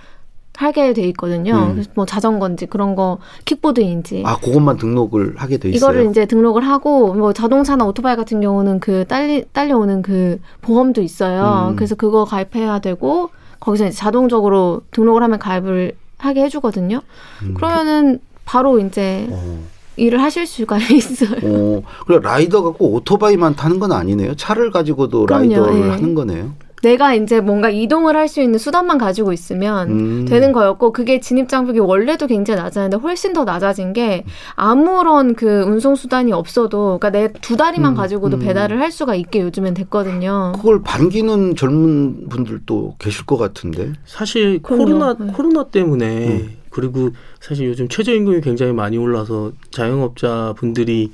하게 0.56 0.92
돼 0.92 1.02
있거든요. 1.08 1.54
음. 1.54 1.72
그래서 1.72 1.90
뭐 1.94 2.04
자전거인지 2.04 2.66
그런 2.66 2.94
거 2.94 3.18
킥보드인지. 3.44 4.24
아, 4.26 4.36
그것만 4.36 4.76
등록을 4.76 5.34
하게 5.36 5.56
돼 5.58 5.70
있어요. 5.70 5.76
이거를 5.90 6.10
이제 6.10 6.26
등록을 6.26 6.62
하고 6.66 7.14
뭐 7.14 7.32
자동차나 7.32 7.86
오토바이 7.86 8.16
같은 8.16 8.40
경우는 8.40 8.80
그 8.80 9.06
딸리 9.06 9.44
딸려오는 9.52 10.02
그 10.02 10.38
보험도 10.60 11.02
있어요. 11.02 11.68
음. 11.70 11.76
그래서 11.76 11.94
그거 11.94 12.24
가입해야 12.24 12.80
되고 12.80 13.30
거기서 13.60 13.86
이제 13.86 13.96
자동적으로 13.96 14.82
등록을 14.90 15.22
하면 15.22 15.38
가입을 15.38 15.92
하게 16.18 16.42
해주거든요. 16.44 17.00
음. 17.42 17.54
그러면은 17.54 18.18
바로 18.44 18.78
이제 18.80 19.28
어. 19.30 19.62
일을 19.96 20.22
하실 20.22 20.46
수가 20.46 20.76
있어요. 20.92 21.38
어, 21.42 21.82
그래 22.06 22.18
라이더 22.22 22.62
갖고 22.62 22.92
오토바이만 22.94 23.54
타는 23.56 23.78
건 23.78 23.92
아니네요. 23.92 24.34
차를 24.34 24.70
가지고도 24.70 25.26
그럼요, 25.26 25.44
라이더를 25.54 25.80
네. 25.80 25.88
하는 25.90 26.14
거네요. 26.14 26.52
내가 26.82 27.14
이제 27.14 27.40
뭔가 27.40 27.68
이동을 27.70 28.16
할 28.16 28.30
수 28.30 28.40
있는 28.40 28.58
수단만 28.60 28.96
가지고 28.96 29.32
있으면 29.32 29.90
음. 29.90 30.24
되는 30.24 30.52
거였고 30.52 30.92
그게 30.92 31.18
진입 31.20 31.48
장벽이 31.48 31.80
원래도 31.80 32.28
굉장히 32.28 32.60
낮았는데 32.62 32.98
훨씬 32.98 33.32
더 33.32 33.44
낮아진 33.44 33.92
게 33.92 34.24
아무런 34.54 35.34
그 35.34 35.62
운송 35.62 35.96
수단이 35.96 36.32
없어도 36.32 36.98
그러니까 37.00 37.10
내 37.10 37.28
두 37.40 37.56
다리만 37.56 37.92
음. 37.92 37.96
가지고도 37.96 38.36
음. 38.36 38.40
배달을 38.42 38.80
할 38.80 38.92
수가 38.92 39.14
있게 39.16 39.40
요즘엔 39.40 39.74
됐거든요. 39.74 40.52
그걸 40.54 40.82
반기는 40.82 41.56
젊은 41.56 42.28
분들도 42.28 42.94
계실 43.00 43.26
것 43.26 43.36
같은데. 43.36 43.92
사실 44.04 44.60
그럼요. 44.62 44.84
코로나 44.84 45.14
네. 45.18 45.32
코로나 45.32 45.64
때문에 45.64 46.28
음. 46.28 46.56
그리고 46.70 47.10
사실 47.40 47.66
요즘 47.66 47.88
최저임금이 47.88 48.42
굉장히 48.42 48.72
많이 48.72 48.96
올라서 48.96 49.52
자영업자 49.72 50.54
분들이 50.56 51.10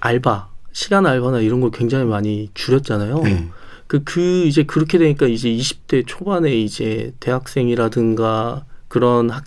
알바 0.00 0.48
시간 0.72 1.06
알바나 1.06 1.40
이런 1.40 1.60
걸 1.60 1.70
굉장히 1.70 2.04
많이 2.04 2.50
줄였잖아요. 2.54 3.20
네. 3.22 3.48
그, 3.90 4.04
그 4.04 4.44
이제 4.46 4.62
그렇게 4.62 4.98
되니까 4.98 5.26
이제 5.26 5.48
20대 5.48 6.04
초반에 6.06 6.54
이제 6.54 7.12
대학생이라든가 7.18 8.64
그런 8.86 9.30
학 9.30 9.44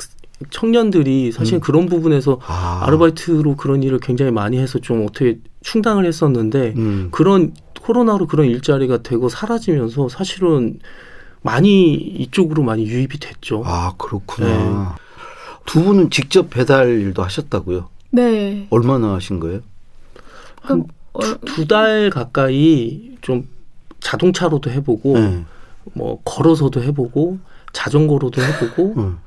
청년들이 0.49 1.31
사실 1.31 1.55
음. 1.55 1.59
그런 1.61 1.85
부분에서 1.85 2.41
아. 2.45 2.85
르바이트로 2.89 3.55
그런 3.55 3.83
일을 3.83 3.99
굉장히 3.99 4.31
많이 4.31 4.57
해서 4.57 4.79
좀 4.79 5.05
어떻게 5.07 5.39
충당을 5.61 6.03
했었는데 6.03 6.73
음. 6.75 7.07
그런 7.11 7.53
코로나로 7.79 8.27
그런 8.27 8.47
일자리가 8.47 9.01
되고 9.01 9.29
사라지면서 9.29 10.09
사실은 10.09 10.79
많이 11.41 11.93
이쪽으로 11.93 12.63
많이 12.63 12.85
유입이 12.85 13.19
됐죠. 13.19 13.63
아 13.65 13.93
그렇구나. 13.97 14.47
네. 14.47 15.03
두 15.65 15.85
분은 15.85 16.09
직접 16.09 16.49
배달 16.49 16.89
일도 16.89 17.23
하셨다고요? 17.23 17.87
네. 18.11 18.67
얼마나 18.71 19.13
하신 19.13 19.39
거예요? 19.39 19.61
한 20.59 20.83
두달 21.45 22.07
어, 22.07 22.09
가까이 22.09 23.15
좀 23.21 23.47
자동차로도 24.03 24.69
해보고 24.71 25.17
네. 25.17 25.45
뭐 25.93 26.19
걸어서도 26.23 26.83
해보고 26.83 27.39
자전거로도 27.73 28.41
해보고 28.41 28.93
음. 28.97 29.17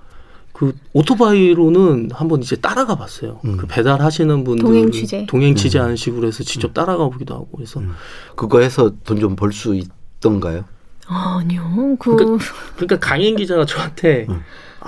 그 0.52 0.72
오토바이로는 0.94 2.10
한번 2.12 2.42
이제 2.42 2.56
따라가 2.56 2.96
봤어요. 2.96 3.40
음. 3.44 3.56
그 3.56 3.66
배달하시는 3.66 4.44
분들 4.44 4.64
동행 4.64 4.90
취재 4.90 5.26
동행 5.28 5.54
취재하는 5.54 5.94
음. 5.94 5.96
식으로 5.96 6.28
해서 6.28 6.44
직접 6.44 6.68
음. 6.70 6.72
따라가 6.72 7.08
보기도 7.08 7.34
하고 7.34 7.48
그래서 7.56 7.80
음. 7.80 7.92
그거 8.36 8.60
해서 8.60 8.92
돈 9.04 9.18
좀 9.18 9.36
벌 9.36 9.52
수 9.52 9.74
있던가요? 9.74 10.64
아니요. 11.08 11.96
그 12.00 12.16
그러니까, 12.16 12.44
그러니까 12.76 12.98
강인 12.98 13.36
기자가 13.36 13.64
저한테 13.64 14.26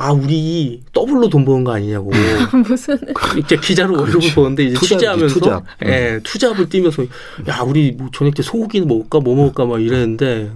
아 0.00 0.12
우리 0.12 0.80
더블로 0.92 1.28
돈 1.28 1.44
버는 1.44 1.64
거 1.64 1.72
아니냐고 1.72 2.12
무슨 2.68 2.96
이제 3.36 3.56
기자로 3.56 3.96
월급을 3.98 4.32
버는데 4.32 4.64
이제 4.66 4.74
투잡, 4.74 4.88
취재하면서 4.98 5.34
투잡. 5.34 5.64
예, 5.86 6.20
투잡을 6.22 6.68
뛰면서 6.68 7.02
야 7.48 7.62
우리 7.66 7.90
뭐 7.90 8.08
저녁 8.12 8.32
때 8.34 8.44
소고기는 8.44 8.86
먹을까 8.86 9.18
뭐 9.18 9.34
먹을까 9.34 9.66
막 9.66 9.82
이랬는데 9.82 10.52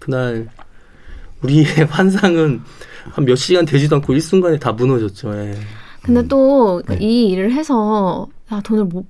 그날 0.00 0.48
우리의 1.42 1.64
환상은 1.88 2.62
한 3.12 3.24
몇 3.24 3.36
시간 3.36 3.64
되지도 3.64 3.96
않고 3.96 4.12
일순간에 4.12 4.58
다 4.58 4.72
무너졌죠. 4.72 5.32
예. 5.36 5.54
근데 6.02 6.26
또이 6.26 6.82
네. 6.88 6.96
일을 7.00 7.52
해서 7.52 8.26
야 8.52 8.60
돈을 8.60 8.84
못 8.86 9.06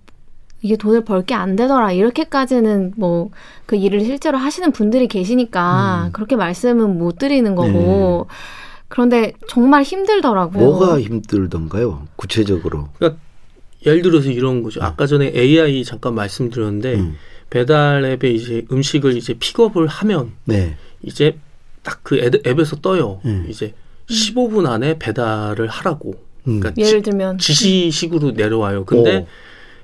이게 0.62 0.76
돈을 0.76 1.04
벌 1.04 1.22
게 1.24 1.34
안 1.34 1.56
되더라 1.56 1.92
이렇게까지는 1.92 2.92
뭐 2.96 3.30
그 3.66 3.76
일을 3.76 4.04
실제로 4.04 4.36
하시는 4.36 4.72
분들이 4.72 5.06
계시니까 5.08 6.06
음. 6.08 6.12
그렇게 6.12 6.36
말씀은 6.36 6.98
못 6.98 7.16
드리는 7.18 7.54
거고. 7.54 8.26
네. 8.28 8.34
그런데 8.90 9.32
정말 9.48 9.82
힘들더라고요. 9.82 10.62
뭐가 10.62 11.00
힘들던가요? 11.00 12.08
구체적으로. 12.16 12.88
그러니까 12.98 13.20
예를 13.86 14.02
들어서 14.02 14.28
이런 14.30 14.62
거죠. 14.62 14.82
아까 14.82 15.06
전에 15.06 15.32
AI 15.34 15.84
잠깐 15.84 16.14
말씀드렸는데 16.14 16.94
음. 16.96 17.16
배달 17.48 18.04
앱에 18.04 18.30
이제 18.30 18.66
음식을 18.70 19.16
이제 19.16 19.34
픽업을 19.34 19.86
하면 19.86 20.32
네. 20.44 20.76
이제 21.02 21.38
딱 21.82 22.00
그 22.02 22.18
앱에서 22.46 22.76
떠요. 22.76 23.20
음. 23.24 23.46
이제 23.48 23.72
15분 24.10 24.66
안에 24.68 24.98
배달을 24.98 25.68
하라고. 25.68 26.14
음. 26.48 26.60
그러니까 26.60 26.82
예를 26.84 27.02
들면 27.02 27.38
지 27.38 27.54
시식으로 27.54 28.32
내려와요. 28.32 28.84
근데 28.84 29.18
오. 29.18 29.26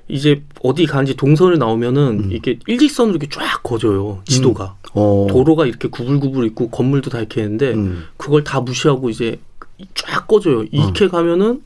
이제 0.09 0.43
어디 0.63 0.85
가는지 0.85 1.15
동선을 1.15 1.57
나오면은 1.57 2.25
음. 2.25 2.29
이게 2.31 2.59
일직선으로 2.67 3.17
이렇게 3.17 3.27
쫙 3.29 3.61
거져요. 3.63 4.21
지도가. 4.25 4.75
어. 4.93 5.27
도로가 5.29 5.65
이렇게 5.65 5.89
구불구불 5.89 6.45
있고 6.47 6.69
건물도 6.69 7.09
다 7.09 7.19
이렇게 7.19 7.41
있는데 7.41 7.73
음. 7.73 8.05
그걸 8.15 8.43
다 8.43 8.61
무시하고 8.61 9.09
이제 9.09 9.39
쫙 9.95 10.27
꺼져요. 10.27 10.63
이렇게 10.71 11.05
어. 11.05 11.09
가면은 11.09 11.61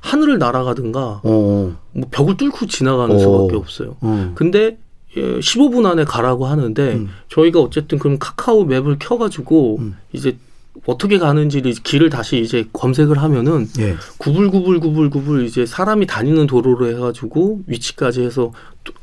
하늘을 0.00 0.38
날아가든가 0.38 1.20
어. 1.22 1.76
뭐 1.92 2.08
벽을 2.10 2.36
뚫고 2.36 2.66
지나가는 2.66 3.14
어. 3.14 3.18
수밖에 3.18 3.56
없어요. 3.56 3.96
어. 4.00 4.32
근데 4.34 4.78
15분 5.14 5.84
예, 5.84 5.88
안에 5.88 6.04
가라고 6.04 6.46
하는데 6.46 6.94
음. 6.94 7.10
저희가 7.28 7.60
어쨌든 7.60 7.98
그럼 7.98 8.18
카카오 8.18 8.64
맵을 8.64 8.96
켜가지고 8.98 9.76
음. 9.80 9.96
이제 10.12 10.36
어떻게 10.86 11.18
가는지를 11.18 11.72
길을 11.74 12.10
다시 12.10 12.40
이제 12.40 12.64
검색을 12.72 13.18
하면은 13.18 13.68
예. 13.78 13.94
구불구불구불구불 14.18 15.44
이제 15.44 15.64
사람이 15.64 16.06
다니는 16.06 16.48
도로로 16.48 16.88
해가지고 16.88 17.60
위치까지 17.66 18.22
해서 18.22 18.52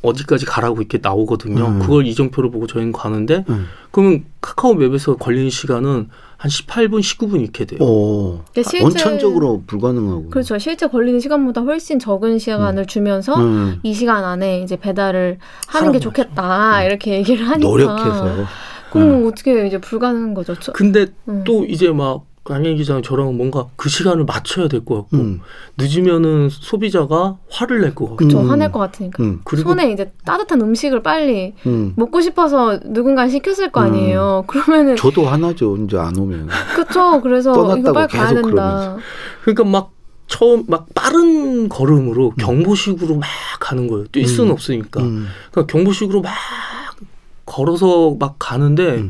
어디까지 0.01 0.45
가라고 0.45 0.79
이렇게 0.79 0.99
나오거든요. 1.01 1.65
음. 1.65 1.79
그걸 1.79 2.05
이정표를 2.05 2.51
보고 2.51 2.67
저희는 2.67 2.91
가는데 2.91 3.45
음. 3.47 3.67
그러면 3.91 4.25
카카오 4.41 4.73
맵에서 4.73 5.15
걸리는 5.15 5.49
시간은 5.49 6.09
한 6.35 6.49
18분, 6.49 6.99
19분 6.99 7.41
이렇게 7.41 7.65
돼요. 7.65 7.79
오, 7.81 8.41
그러니까 8.51 8.69
실제, 8.69 8.83
원천적으로 8.83 9.63
불가능하고. 9.67 10.29
그렇죠. 10.29 10.57
실제 10.57 10.87
걸리는 10.87 11.19
시간보다 11.19 11.61
훨씬 11.61 11.99
적은 11.99 12.39
시간을 12.39 12.83
음. 12.83 12.87
주면서 12.87 13.35
음. 13.35 13.79
이 13.83 13.93
시간 13.93 14.23
안에 14.23 14.61
이제 14.61 14.77
배달을 14.77 15.37
하는 15.67 15.91
게 15.91 15.99
좋겠다 15.99 16.79
음. 16.79 16.85
이렇게 16.85 17.17
얘기를 17.17 17.47
하니까 17.47 17.69
노력해서. 17.69 18.45
그럼 18.91 19.09
음. 19.23 19.27
어떻게 19.27 19.65
이제 19.67 19.77
불가능한 19.79 20.33
거죠? 20.33 20.55
근데 20.73 21.07
음. 21.27 21.43
또 21.45 21.65
이제 21.65 21.89
막 21.91 22.25
강현 22.45 22.77
기자는 22.77 23.03
저랑 23.03 23.37
뭔가 23.37 23.67
그 23.75 23.89
시간을 23.89 24.25
맞춰야 24.25 24.67
될 24.67 24.83
것 24.83 24.95
같고 24.95 25.17
음. 25.17 25.41
늦으면은 25.77 26.49
소비자가 26.49 27.37
화를 27.51 27.81
낼 27.81 27.93
것 27.93 28.05
같고 28.05 28.15
그렇죠 28.15 28.39
음. 28.39 28.49
화낼 28.49 28.71
것 28.71 28.79
같으니까 28.79 29.21
음. 29.21 29.41
그리고 29.43 29.69
손에 29.69 29.91
이제 29.91 30.11
따뜻한 30.25 30.59
음식을 30.61 31.03
빨리 31.03 31.53
음. 31.67 31.93
먹고 31.95 32.21
싶어서 32.21 32.79
누군가 32.85 33.27
시켰을 33.27 33.71
거 33.71 33.81
아니에요 33.81 34.45
음. 34.45 34.47
그러면은 34.47 34.95
저도 34.95 35.25
화나죠 35.25 35.77
이제 35.77 35.97
안 35.97 36.17
오면 36.17 36.47
그렇죠 36.73 37.21
그래서 37.21 37.51
이거 37.77 37.93
빨리 37.93 38.07
가야 38.07 38.29
된다 38.29 38.41
그러면서. 38.41 38.97
그러니까 39.43 39.63
막 39.65 39.91
처음 40.27 40.63
막 40.67 40.87
빠른 40.95 41.69
걸음으로 41.69 42.29
음. 42.29 42.35
경보식으로 42.39 43.15
막 43.17 43.27
가는 43.59 43.87
거예요 43.87 44.05
뛸 44.11 44.25
수는 44.27 44.51
없으니까 44.53 45.01
그러니까 45.51 45.65
경보식으로 45.67 46.21
막 46.21 46.31
걸어서 47.49 48.15
막 48.19 48.35
가는데 48.39 49.09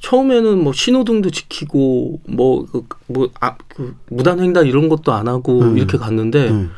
처음에는 0.00 0.62
뭐 0.62 0.72
신호등도 0.72 1.30
지키고 1.30 2.20
뭐뭐아 2.28 2.66
그, 2.70 2.86
뭐, 3.08 3.28
아, 3.40 3.56
그 3.68 3.96
무단 4.10 4.40
횡단 4.40 4.66
이런 4.66 4.88
것도 4.88 5.12
안 5.12 5.26
하고 5.28 5.60
음. 5.60 5.76
이렇게 5.76 5.98
갔는데 5.98 6.48
음. 6.50 6.70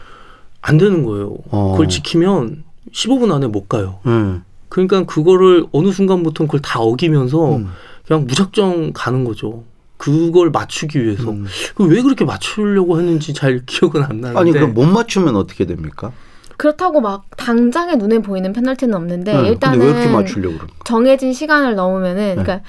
안 0.63 0.79
되는 0.79 1.05
거예요. 1.05 1.37
어. 1.51 1.73
그걸 1.73 1.89
지키면 1.89 2.65
15분 2.93 3.33
안에 3.33 3.47
못 3.47 3.69
가요. 3.69 3.99
음. 4.07 4.43
그러니까 4.69 5.05
그거를 5.05 5.67
어느 5.73 5.91
순간부터 5.91 6.45
그걸 6.45 6.61
다 6.61 6.81
어기면서 6.81 7.57
음. 7.57 7.71
그냥 8.07 8.27
무작정 8.27 8.93
가는 8.95 9.25
거죠. 9.25 9.65
그걸 9.97 10.51
맞추기 10.51 11.05
위해서 11.05 11.31
음. 11.31 11.47
왜 11.79 12.01
그렇게 12.01 12.25
맞추려고 12.25 12.99
했는지 12.99 13.35
잘 13.35 13.63
기억은 13.67 14.03
안 14.03 14.21
나는데 14.21 14.39
아니 14.39 14.53
그럼 14.53 14.73
못 14.73 14.87
맞추면 14.87 15.37
어떻게 15.37 15.67
됩니까? 15.67 16.13
그렇다고 16.61 17.01
막 17.01 17.25
당장에 17.39 17.97
눈에 17.97 18.19
보이는 18.19 18.53
페널티는 18.53 18.95
없는데 18.95 19.33
네. 19.33 19.49
일단은 19.49 19.81
정해진 20.85 21.33
시간을 21.33 21.75
넘으면은 21.75 22.37
네. 22.37 22.43
그러니까 22.43 22.61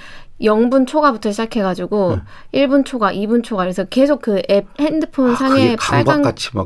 0분 0.42 0.88
초과부터 0.88 1.30
시작해가지고 1.32 2.18
네. 2.54 2.66
1분 2.66 2.86
초과, 2.86 3.12
2분 3.12 3.44
초과 3.44 3.64
그래서 3.64 3.84
계속 3.84 4.22
그 4.22 4.42
앱 4.50 4.66
핸드폰 4.80 5.32
아, 5.32 5.36
상에 5.36 5.76
빨간 5.76 6.24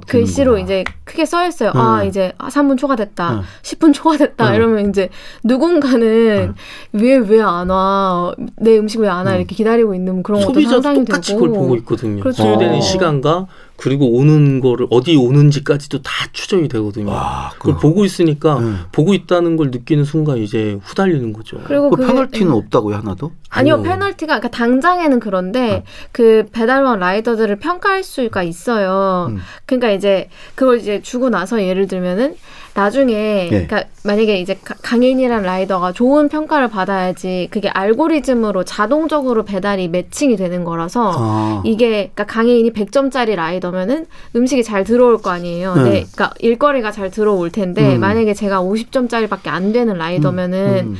글씨로 0.07 0.59
이제 0.59 0.83
크게 1.03 1.25
써 1.25 1.47
있어요. 1.47 1.71
네. 1.73 1.79
아 1.79 2.03
이제 2.03 2.31
3분 2.37 2.77
초과됐다, 2.77 3.35
네. 3.37 3.41
10분 3.63 3.91
초과됐다 3.91 4.51
네. 4.51 4.57
이러면 4.57 4.89
이제 4.91 5.09
누군가는 5.43 6.53
왜 6.93 7.17
왜 7.17 7.41
안 7.41 7.69
와? 7.71 8.33
내 8.57 8.77
음식 8.77 8.99
왜 8.99 9.09
안 9.09 9.25
와? 9.25 9.35
이렇게 9.35 9.55
기다리고 9.55 9.95
있는 9.95 10.21
그런 10.21 10.45
것도 10.45 10.61
상상이 10.61 10.99
되고 10.99 11.05
똑같이 11.05 11.33
그걸 11.33 11.49
보고 11.49 11.75
있거든요. 11.77 12.21
그렇죠. 12.21 12.43
소요되는 12.43 12.81
시간과 12.81 13.47
그리고 13.77 14.09
오는 14.13 14.59
거를 14.61 14.87
어디 14.89 15.15
오는지까지도 15.15 16.01
다 16.01 16.11
추적이 16.31 16.67
되거든요. 16.69 17.11
와, 17.11 17.51
그걸 17.59 17.77
보고 17.77 18.05
있으니까 18.05 18.59
네. 18.59 18.73
보고 18.91 19.13
있다는 19.13 19.57
걸 19.57 19.71
느끼는 19.71 20.05
순간 20.05 20.37
이제 20.37 20.77
후달리는 20.81 21.33
거죠. 21.33 21.59
그리고 21.65 21.89
그 21.89 22.05
페널티는 22.05 22.51
네. 22.51 22.57
없다고요 22.57 22.95
하나도? 22.95 23.31
아니요, 23.49 23.81
페널티가 23.81 24.39
그러니까 24.39 24.49
당장에는 24.49 25.19
그런데 25.19 25.59
네. 25.59 25.83
그 26.11 26.45
배달원 26.51 26.99
라이더들을 26.99 27.57
평가할 27.57 28.03
수가 28.03 28.43
있어요. 28.43 29.27
음. 29.29 29.39
그러니까 29.65 29.91
이제 29.91 30.29
그걸 30.55 30.79
이제 30.79 31.01
주고 31.01 31.29
나서 31.29 31.61
예를 31.61 31.87
들면은 31.87 32.35
나중에 32.75 33.13
네. 33.13 33.47
그러니까 33.49 33.85
만약에 34.03 34.37
이제 34.39 34.59
강인이란 34.81 35.43
라이더가 35.43 35.93
좋은 35.93 36.27
평가를 36.27 36.67
받아야지 36.67 37.47
그게 37.49 37.69
알고리즘으로 37.69 38.65
자동적으로 38.65 39.45
배달이 39.45 39.87
매칭이 39.87 40.35
되는 40.35 40.65
거라서 40.65 41.13
아. 41.15 41.61
이게 41.63 42.11
그러니까 42.13 42.25
강인이 42.25 42.73
100점짜리 42.73 43.35
라이더 43.35 43.64
면은 43.71 44.05
음식이 44.35 44.63
잘 44.63 44.83
들어올 44.83 45.21
거 45.21 45.29
아니에요. 45.31 45.75
네. 45.75 45.83
네. 45.83 45.89
그러니까 45.91 46.31
일거리가 46.39 46.91
잘 46.91 47.11
들어올 47.11 47.49
텐데 47.51 47.95
음. 47.95 47.99
만약에 47.99 48.33
제가 48.33 48.61
50점짜리밖에 48.61 49.47
안 49.47 49.71
되는 49.73 49.97
라이더면은 49.97 50.85
음. 50.87 50.91
음. 50.91 50.95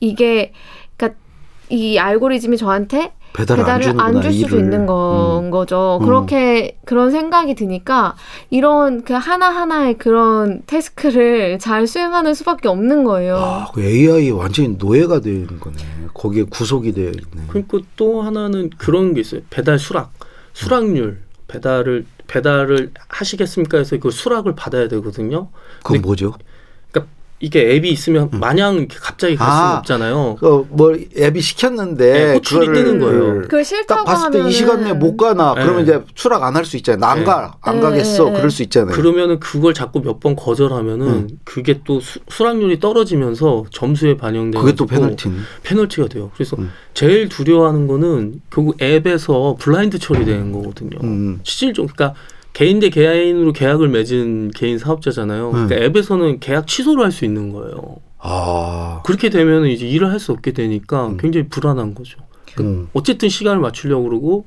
이게 0.00 0.52
그러니까 0.96 1.18
이 1.68 1.98
알고리즘이 1.98 2.56
저한테 2.56 3.12
배달을, 3.34 3.64
배달을 3.64 3.94
안 3.98 4.20
줄 4.20 4.30
수도 4.30 4.58
있는 4.58 4.84
건 4.84 5.44
음. 5.46 5.50
거죠. 5.50 5.98
음. 6.02 6.04
그렇게 6.04 6.76
그런 6.84 7.10
생각이 7.10 7.54
드니까 7.54 8.14
이런 8.50 9.04
그 9.04 9.14
하나 9.14 9.48
하나의 9.48 9.96
그런 9.96 10.60
태스크를 10.66 11.58
잘 11.58 11.86
수행하는 11.86 12.34
수밖에 12.34 12.68
없는 12.68 13.04
거예요. 13.04 13.36
아, 13.36 13.68
그 13.72 13.82
AI 13.82 14.32
완전히 14.32 14.76
노예가 14.78 15.20
되는 15.20 15.46
거네. 15.58 15.76
거기에 16.12 16.42
구속이 16.42 16.92
되어 16.92 17.08
있네. 17.08 17.44
그리고 17.48 17.80
또 17.96 18.20
하나는 18.20 18.68
그런 18.76 19.14
게 19.14 19.22
있어요. 19.22 19.40
배달 19.48 19.78
수락, 19.78 20.12
수락률, 20.52 21.20
배달을 21.52 22.06
배달을 22.26 22.92
하시겠습니까? 23.08 23.78
해서 23.78 23.98
그 23.98 24.10
수락을 24.10 24.54
받아야 24.54 24.88
되거든요. 24.88 25.50
그건 25.82 26.00
뭐죠? 26.00 26.34
이게 27.42 27.74
앱이 27.74 27.90
있으면 27.90 28.30
음. 28.32 28.38
마냥 28.38 28.76
이렇게 28.76 28.96
갑자기 29.00 29.34
갈 29.34 29.48
아, 29.50 29.52
수는 29.56 29.76
없잖아요. 29.78 30.36
그뭐 30.36 30.94
앱이 31.18 31.40
시켰는데 31.40 32.12
네, 32.12 32.32
호출이 32.34 32.66
뜨는 32.72 33.00
거예요. 33.00 33.42
그 33.48 33.64
싫다고 33.64 34.04
딱 34.04 34.04
봤을 34.04 34.30
때 34.30 34.38
이 34.48 34.52
시간 34.52 34.84
내에 34.84 34.92
못 34.92 35.16
가나 35.16 35.54
네. 35.56 35.62
그러면 35.62 35.82
이제 35.82 36.00
수락 36.14 36.44
안 36.44 36.54
할 36.54 36.64
수 36.64 36.76
있잖아요. 36.76 37.10
안 37.10 37.18
네. 37.18 37.24
가, 37.24 37.56
안 37.60 37.76
네. 37.76 37.80
가겠어. 37.82 38.26
그럴 38.30 38.50
수 38.50 38.62
있잖아요. 38.62 38.94
그러면은 38.94 39.40
그걸 39.40 39.74
자꾸 39.74 40.00
몇 40.00 40.20
번 40.20 40.36
거절하면은 40.36 41.06
음. 41.08 41.28
그게 41.42 41.80
또 41.84 41.98
수, 42.00 42.20
락률이 42.44 42.78
떨어지면서 42.78 43.64
점수에 43.72 44.16
반영되는 44.16 44.60
그게 44.64 44.76
또 44.76 44.86
페널티 44.86 45.28
페널티가 45.64 46.06
돼요. 46.08 46.30
그래서 46.34 46.56
음. 46.60 46.70
제일 46.94 47.28
두려워하는 47.28 47.88
거는 47.88 48.40
결국 48.50 48.80
앱에서 48.80 49.56
블라인드 49.58 49.98
처리되는 49.98 50.52
거거든요. 50.52 50.98
음. 51.02 51.40
실질적 51.42 51.88
그러니까 51.92 52.14
개인 52.52 52.80
대 52.80 52.90
개인으로 52.90 53.52
계약을 53.52 53.88
맺은 53.88 54.50
개인 54.54 54.78
사업자잖아요. 54.78 55.46
네. 55.46 55.52
그러니까 55.52 55.76
앱에서는 55.86 56.40
계약 56.40 56.66
취소를 56.66 57.04
할 57.04 57.12
수 57.12 57.24
있는 57.24 57.52
거예요. 57.52 57.96
아. 58.18 59.00
그렇게 59.04 59.30
되면 59.30 59.66
이제 59.66 59.86
일을 59.88 60.10
할 60.10 60.18
수 60.20 60.32
없게 60.32 60.52
되니까 60.52 61.08
음. 61.08 61.16
굉장히 61.16 61.48
불안한 61.48 61.94
거죠. 61.94 62.18
그러니까 62.54 62.80
음. 62.80 62.88
어쨌든 62.92 63.28
시간을 63.28 63.60
맞추려고 63.60 64.04
그러고 64.04 64.46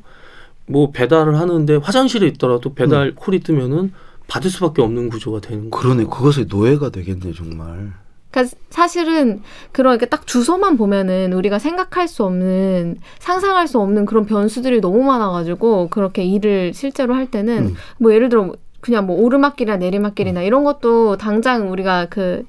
뭐 0.67 0.91
배달을 0.91 1.37
하는데 1.39 1.75
화장실에 1.75 2.27
있더라도 2.27 2.73
배달 2.73 3.07
음. 3.07 3.15
콜이 3.15 3.39
뜨면은 3.39 3.91
받을 4.27 4.49
수밖에 4.49 4.81
없는 4.81 5.09
구조가 5.09 5.41
되는 5.41 5.69
거예요. 5.69 5.81
그러네. 5.81 6.03
그것의 6.05 6.45
노예가 6.49 6.89
되겠네 6.89 7.33
정말. 7.33 7.93
그러니까 8.35 8.57
사실은 8.69 9.41
그런 9.71 9.97
딱 10.09 10.27
주소만 10.27 10.75
보면은 10.75 11.31
우리가 11.31 11.57
생각할 11.57 12.09
수 12.09 12.25
없는 12.25 12.97
상상할 13.19 13.67
수 13.69 13.79
없는 13.79 14.05
그런 14.05 14.25
변수들이 14.25 14.81
너무 14.81 15.03
많아가지고 15.03 15.87
그렇게 15.89 16.25
일을 16.25 16.73
실제로 16.73 17.15
할 17.15 17.31
때는 17.31 17.57
음. 17.69 17.75
뭐 17.97 18.13
예를 18.13 18.27
들어 18.27 18.51
그냥 18.81 19.07
뭐 19.07 19.19
오르막길이나 19.21 19.77
내리막길이나 19.77 20.41
음. 20.41 20.45
이런 20.45 20.63
것도 20.65 21.15
당장 21.15 21.71
우리가 21.71 22.07
그 22.09 22.45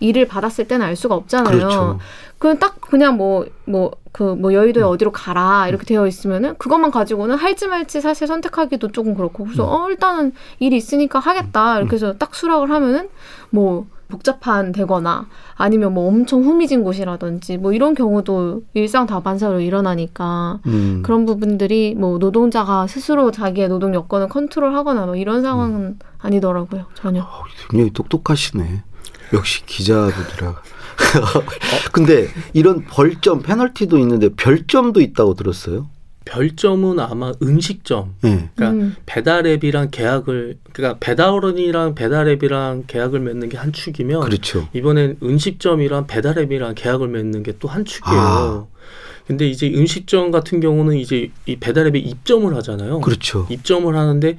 일을 0.00 0.26
받았을 0.26 0.68
때는 0.68 0.84
알 0.84 0.96
수가 0.96 1.14
없잖아요. 1.14 1.58
그렇죠. 1.58 1.98
그럼 2.38 2.58
딱 2.58 2.80
그냥 2.80 3.16
뭐 3.16 3.46
뭐 3.64 3.92
그뭐 4.12 4.34
뭐 4.34 4.52
여의도에 4.52 4.82
음. 4.82 4.88
어디로 4.88 5.12
가라 5.12 5.68
이렇게 5.68 5.86
되어 5.86 6.06
있으면은 6.06 6.54
그것만 6.58 6.90
가지고는 6.90 7.36
할지 7.36 7.66
말지 7.66 8.00
사실 8.00 8.26
선택하기도 8.26 8.92
조금 8.92 9.14
그렇고 9.14 9.44
그래서 9.44 9.64
음. 9.64 9.70
어 9.70 9.90
일단은 9.90 10.32
일이 10.58 10.76
있으니까 10.76 11.18
하겠다 11.18 11.78
이렇게 11.78 11.94
해서 11.94 12.12
딱 12.14 12.34
수락을 12.34 12.70
하면은 12.70 13.08
뭐 13.50 13.86
복잡한 14.12 14.72
되거나 14.72 15.26
아니면 15.54 15.94
뭐 15.94 16.06
엄청 16.06 16.44
후미진 16.44 16.84
곳이라든지 16.84 17.56
뭐 17.56 17.72
이런 17.72 17.94
경우도 17.94 18.62
일상 18.74 19.06
다반사로 19.06 19.60
일어나니까 19.60 20.60
음. 20.66 21.02
그런 21.02 21.24
부분들이 21.24 21.94
뭐 21.96 22.18
노동자가 22.18 22.86
스스로 22.86 23.30
자기의 23.30 23.68
노동 23.68 23.94
여건을 23.94 24.28
컨트롤하거나 24.28 25.06
뭐 25.06 25.16
이런 25.16 25.40
상황은 25.40 25.80
음. 25.80 25.98
아니더라고요 26.18 26.84
전혀. 26.94 27.22
어, 27.22 27.26
굉장히 27.70 27.90
똑똑하시네. 27.92 28.82
역시 29.32 29.64
기자들이라. 29.64 30.56
근데 31.92 32.28
이런 32.52 32.84
벌점 32.84 33.40
페널티도 33.40 33.98
있는데 33.98 34.28
별점도 34.28 35.00
있다고 35.00 35.34
들었어요? 35.34 35.88
별점은 36.24 36.98
아마 37.00 37.32
음식점. 37.42 38.14
네. 38.22 38.48
그러니까 38.54 38.70
음. 38.84 38.94
배달앱이랑 39.06 39.88
계약을 39.90 40.58
그러니까 40.72 40.98
배달원이랑 41.00 41.94
배달앱이랑 41.94 42.84
계약을 42.86 43.20
맺는 43.20 43.48
게 43.48 43.56
한 43.58 43.72
축이면 43.72 44.20
그렇죠. 44.22 44.68
이번엔 44.72 45.18
음식점이랑 45.22 46.06
배달앱이랑 46.06 46.74
계약을 46.74 47.08
맺는 47.08 47.42
게 47.42 47.52
또 47.58 47.68
한 47.68 47.84
축이에요. 47.84 48.18
아. 48.20 48.66
근데 49.26 49.46
이제 49.48 49.68
음식점 49.74 50.30
같은 50.32 50.58
경우는 50.60 50.96
이제 50.96 51.30
이 51.46 51.56
배달앱에 51.56 51.98
입점을 51.98 52.52
하잖아요. 52.56 53.00
그렇죠. 53.00 53.46
입점을 53.50 53.94
하는데 53.94 54.36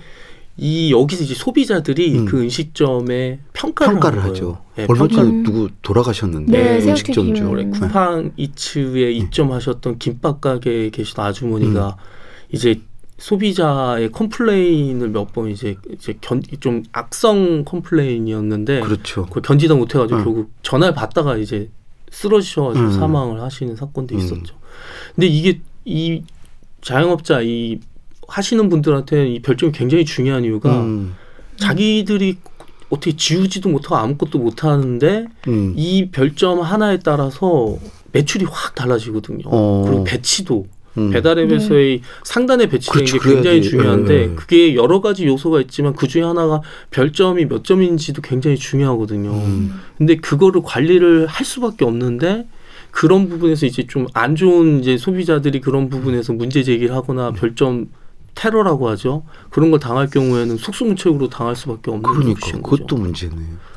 이 0.56 0.92
여기서 0.92 1.24
이제 1.24 1.34
소비자들이 1.34 2.20
음. 2.20 2.26
그 2.26 2.40
음식점에 2.40 3.40
평가를, 3.54 3.94
평가를 3.94 4.24
하죠. 4.26 4.62
네, 4.76 4.86
얼마 4.88 5.08
전에 5.08 5.30
음. 5.30 5.44
누구 5.44 5.70
돌아가셨는데 5.82 6.52
네, 6.52 6.90
음식점주 6.90 7.44
네, 7.44 7.70
쿠팡 7.70 8.34
이츠에 8.38 9.08
음. 9.08 9.12
입점하셨던 9.14 9.98
김밥 9.98 10.42
가게에 10.42 10.90
계신 10.92 11.20
아주머니가 11.20 11.88
음. 11.88 12.04
이제 12.52 12.82
소비자의 13.18 14.12
complain을 14.12 15.10
몇 15.10 15.32
번 15.34 15.50
이제 15.50 15.76
이제 15.92 16.14
견, 16.22 16.42
좀 16.60 16.84
악성 16.92 17.64
complain이었는데 17.66 18.82
그렇죠. 18.82 19.26
그걸 19.26 19.42
견디다 19.42 19.74
못해가지고 19.76 20.20
음. 20.20 20.24
결국 20.24 20.52
전화를 20.62 20.94
받다가 20.94 21.38
이제 21.38 21.72
쓰러지셔가지고 22.12 22.86
음. 22.86 22.92
사망을 22.92 23.42
하시는 23.42 23.76
사건도 23.76 24.16
있었죠. 24.16 24.56
근데 25.16 25.26
이게 25.28 25.62
이 25.86 26.22
자영업자 26.82 27.42
이 27.42 27.80
하시는 28.28 28.70
분들한테 28.70 29.28
이 29.28 29.42
별점이 29.42 29.72
굉장히 29.72 30.06
중요한 30.06 30.44
이유가 30.44 30.82
음. 30.82 31.16
자기들이 31.58 32.38
어떻게 32.90 33.16
지우지도 33.16 33.70
못하고 33.70 33.96
아무것도 33.96 34.40
못 34.40 34.64
하는데 34.64 35.26
음. 35.48 35.74
이 35.76 36.10
별점 36.12 36.62
하나에 36.62 37.00
따라서 37.00 37.78
매출이 38.12 38.46
확 38.50 38.76
달라지거든요. 38.76 39.44
어. 39.46 39.84
그리고 39.86 40.04
배치도 40.04 40.68
음. 41.00 41.10
배달앱에서의 41.10 41.98
네. 41.98 42.04
상단에 42.24 42.68
배치된 42.68 43.06
그렇죠. 43.06 43.20
게 43.20 43.34
굉장히 43.34 43.62
중요한데 43.64 44.28
네. 44.28 44.36
그게 44.36 44.76
여러 44.76 45.02
가지 45.02 45.26
요소가 45.26 45.60
있지만 45.62 45.96
그 45.96 46.08
중에 46.08 46.22
하나가 46.22 46.62
별점이 46.92 47.46
몇 47.46 47.64
점인지도 47.64 48.22
굉장히 48.22 48.58
중요하거든요. 48.58 49.32
음. 49.32 49.74
근데 49.98 50.18
그거를 50.18 50.62
관리를 50.64 51.26
할 51.26 51.46
수밖에 51.46 51.86
없는데 51.86 52.46
그런 52.92 53.28
부분에서 53.28 53.66
이제 53.66 53.88
좀 53.88 54.06
안 54.14 54.36
좋은 54.36 54.82
이제 54.82 54.98
소비자들이 54.98 55.62
그런 55.62 55.90
부분에서 55.90 56.34
문제 56.34 56.62
제기를 56.62 56.94
하거나 56.96 57.32
별점 57.32 57.88
테러라고 58.36 58.90
하죠. 58.90 59.24
그런 59.50 59.72
걸 59.72 59.80
당할 59.80 60.10
경우에는 60.10 60.58
속수무책으로 60.58 61.30
당할 61.30 61.56
수밖에 61.56 61.92
없는 61.92 62.04
그러니까 62.04 62.52
그것도 62.52 62.98
문제네요. 62.98 63.74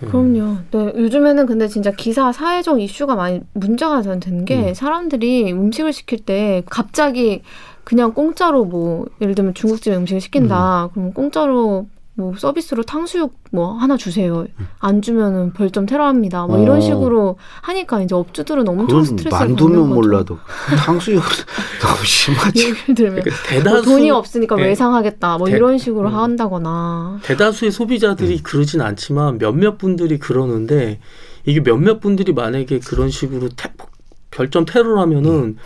네. 0.00 0.06
그럼요. 0.08 0.58
네, 0.70 0.92
요즘에는 0.96 1.46
근데 1.46 1.66
진짜 1.66 1.90
기사 1.90 2.30
사회적 2.30 2.80
이슈가 2.80 3.16
많이 3.16 3.40
문제가 3.52 4.00
되는 4.02 4.44
게 4.44 4.68
음. 4.68 4.74
사람들이 4.74 5.52
음식을 5.52 5.92
시킬 5.92 6.20
때 6.20 6.62
갑자기 6.70 7.42
그냥 7.82 8.12
공짜로 8.12 8.64
뭐 8.64 9.06
예를 9.20 9.34
들면 9.34 9.54
중국집 9.54 9.92
음식을 9.92 10.20
시킨다. 10.20 10.84
음. 10.84 10.90
그럼 10.92 11.12
공짜로 11.12 11.88
뭐 12.18 12.34
서비스로 12.36 12.82
탕수육 12.82 13.32
뭐 13.52 13.74
하나 13.74 13.96
주세요. 13.96 14.44
안 14.80 15.02
주면은 15.02 15.52
별점 15.52 15.86
테러합니다. 15.86 16.46
뭐 16.48 16.58
어. 16.58 16.60
이런 16.60 16.80
식으로 16.80 17.36
하니까 17.60 18.02
이제 18.02 18.16
업주들은 18.16 18.66
엄청 18.66 19.04
스트레스를 19.04 19.30
만두면 19.30 19.88
몰라도 19.88 20.36
탕수육 20.84 21.22
너무 21.80 22.04
심하지. 22.04 22.64
예를 22.66 22.94
들면 22.96 23.22
그러니까 23.22 23.48
대다수, 23.48 23.74
뭐 23.74 23.82
돈이 23.82 24.10
없으니까 24.10 24.56
네. 24.56 24.64
외상하겠다. 24.64 25.38
뭐 25.38 25.46
대, 25.46 25.54
이런 25.54 25.78
식으로 25.78 26.08
음. 26.08 26.14
한다거나. 26.16 27.20
대다수의 27.22 27.70
소비자들이 27.70 28.34
음. 28.34 28.42
그러진 28.42 28.80
않지만 28.80 29.38
몇몇 29.38 29.78
분들이 29.78 30.18
그러는데 30.18 30.98
이게 31.44 31.62
몇몇 31.62 32.00
분들이 32.00 32.32
만약에 32.32 32.80
그런 32.80 33.10
식으로 33.10 33.48
태, 33.56 33.72
별점 34.32 34.64
테러를 34.64 34.98
하면은 34.98 35.30
음. 35.30 35.56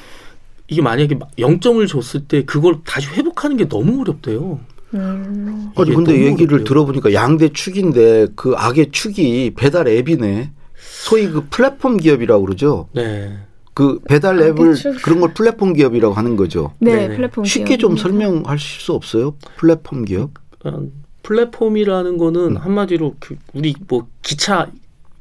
이게 0.68 0.82
만약에 0.82 1.18
0점을 1.38 1.88
줬을 1.88 2.26
때 2.26 2.44
그걸 2.44 2.80
다시 2.84 3.08
회복하는 3.08 3.56
게 3.56 3.66
너무 3.66 4.02
어렵대요. 4.02 4.60
음. 4.94 5.70
아니 5.76 5.94
근데 5.94 6.12
얘기를 6.26 6.54
어려요. 6.54 6.64
들어보니까 6.64 7.12
양대 7.14 7.48
축인데 7.48 8.28
그 8.36 8.54
악의 8.56 8.90
축이 8.92 9.52
배달 9.56 9.88
앱이네. 9.88 10.50
소위 10.76 11.28
그 11.28 11.46
플랫폼 11.50 11.96
기업이라고 11.96 12.44
그러죠. 12.44 12.88
네. 12.92 13.36
그 13.74 14.00
배달 14.06 14.38
앱을 14.40 14.74
그런 15.02 15.20
걸 15.20 15.32
플랫폼 15.34 15.72
기업이라고 15.72 16.14
하는 16.14 16.36
거죠. 16.36 16.74
네, 16.78 17.08
네. 17.08 17.16
플랫폼 17.16 17.44
쉽게 17.44 17.78
좀 17.78 17.96
설명하실 17.96 18.80
수 18.82 18.92
없어요? 18.92 19.34
플랫폼 19.56 20.04
기업? 20.04 20.30
어, 20.64 20.82
플랫폼이라는 21.22 22.18
거는 22.18 22.40
음. 22.52 22.56
한마디로 22.56 23.14
그 23.18 23.36
우리 23.54 23.74
뭐 23.88 24.06
기차 24.22 24.70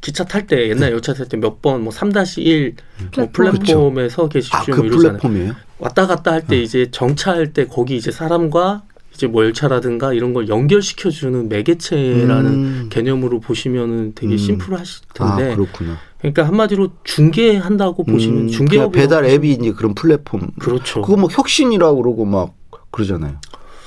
기차 0.02 0.26
탈 0.26 0.48
때 0.48 0.68
옛날 0.70 0.90
네. 0.90 0.94
열차 0.96 1.14
탈 1.14 1.28
때 1.30 1.38
몇 1.38 1.62
번 1.62 1.82
뭐 1.84 1.94
3-1뭐 1.94 3.32
플랫폼에 3.32 4.10
서 4.10 4.28
계시죠. 4.28 4.58
아, 4.58 4.64
그 4.66 4.82
플랫폼이에요? 4.82 5.54
왔다 5.80 6.08
갔다 6.08 6.34
할때 6.34 6.58
어. 6.58 6.60
이제 6.60 6.90
정차할 6.92 7.54
때 7.54 7.66
거기 7.68 7.96
이제 7.96 8.12
사람과 8.12 8.84
이제 9.14 9.28
뭐 9.28 9.44
열차라든가 9.44 10.14
이런 10.14 10.34
걸 10.34 10.48
연결시켜주는 10.48 11.50
매개체라는 11.50 12.52
음. 12.52 12.90
개념으로 12.90 13.40
보시면은 13.40 14.14
되게 14.16 14.34
음. 14.34 14.38
심플하실 14.38 15.06
텐데. 15.14 15.52
아, 15.52 15.56
그렇구나. 15.56 15.98
그러니까 16.20 16.48
한마디로 16.48 16.90
중개한다고 17.04 18.04
보시면 18.04 18.44
음, 18.44 18.48
중개업 18.48 18.92
배달 18.92 19.26
앱이 19.26 19.52
이제 19.52 19.72
그런 19.72 19.96
플랫폼. 19.96 20.52
그렇죠. 20.60 21.02
그거 21.02 21.18
뭐 21.18 21.30
혁신이라고 21.32 22.02
그러고 22.02 22.26
막 22.26 22.54
그러잖아요. 22.92 23.38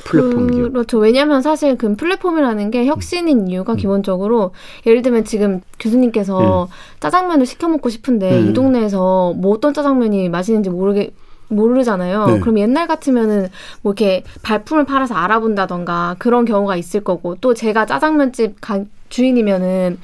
플랫폼 0.05 0.51
기업. 0.51 0.73
그렇죠. 0.73 0.99
왜냐하면 0.99 1.43
사실 1.43 1.77
그 1.77 1.97
플랫폼이라는 1.97 2.71
게 2.71 2.87
혁신인 2.87 3.41
음. 3.41 3.49
이유가 3.49 3.73
음. 3.73 3.77
기본적으로 3.77 4.53
예를 4.87 5.03
들면 5.03 5.25
지금 5.25 5.61
교수님께서 5.81 6.65
음. 6.65 6.69
짜장면을 7.01 7.47
시켜 7.47 7.69
먹고 7.69 7.89
싶은데 7.89 8.41
음. 8.41 8.51
이 8.51 8.53
동네에서 8.53 9.35
뭐 9.37 9.55
어떤 9.55 9.73
짜장면이 9.73 10.29
맛있는지 10.29 10.71
모르게 10.71 11.13
모르잖아요. 11.55 12.27
네. 12.27 12.41
그럼 12.41 12.59
옛날 12.59 12.87
같으면은 12.87 13.49
뭐 13.83 13.93
이렇게 13.93 14.25
발품을 14.43 14.85
팔아서 14.85 15.15
알아본다던가 15.15 16.17
그런 16.19 16.45
경우가 16.45 16.77
있을 16.77 17.03
거고 17.03 17.37
또 17.37 17.55
제가 17.55 17.87
짜장면집 17.87 18.61
가, 18.61 18.81
주인이면은 19.09 19.99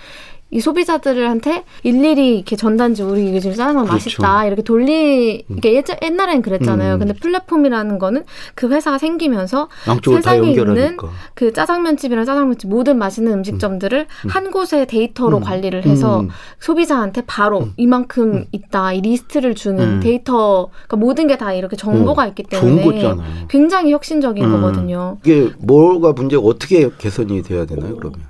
이 0.51 0.61
소비자들한테 0.61 1.65
일일이 1.83 2.37
이렇게 2.37 2.57
전단지 2.57 3.03
우리 3.03 3.29
이게 3.29 3.41
지금 3.41 3.57
짜장면 3.57 3.85
그렇죠. 3.87 3.95
맛있다 4.23 4.47
이렇게 4.47 4.63
돌리 4.63 5.45
음. 5.51 5.57
이게 5.59 5.83
옛날엔 6.03 6.43
그랬잖아요. 6.43 6.95
음. 6.95 6.99
근데 6.99 7.15
플랫폼이라는 7.15 7.99
거는 7.99 8.25
그 8.55 8.69
회사가 8.69 8.99
생기면서 8.99 9.69
세상에 10.05 10.51
있는 10.51 10.97
그 11.35 11.53
짜장면집이랑 11.53 12.25
짜장면집 12.25 12.69
모든 12.71 12.99
맛있는 12.99 13.33
음식점들을 13.33 13.99
음. 14.01 14.27
음. 14.27 14.29
한 14.31 14.51
곳에 14.51 14.87
데이터로 14.87 15.39
음. 15.39 15.43
관리를 15.43 15.85
해서 15.87 16.21
음. 16.21 16.29
소비자한테 16.59 17.23
바로 17.27 17.69
이만큼 17.77 18.45
있다 18.53 18.93
이 18.93 19.01
리스트를 19.01 19.55
주는 19.55 20.01
데이터 20.01 20.69
그러니까 20.87 20.97
모든 20.97 21.27
게 21.27 21.41
다 21.41 21.55
이렇게 21.55 21.75
정보가 21.77 22.27
있기 22.27 22.43
때문에 22.43 23.15
굉장히 23.49 23.93
혁신적인 23.93 24.51
거거든요. 24.51 25.17
이게 25.25 25.49
뭐가 25.59 26.13
문제가 26.13 26.43
어떻게 26.43 26.91
개선이 26.99 27.43
돼야 27.43 27.65
되나요? 27.65 27.97
그러면? 27.97 28.21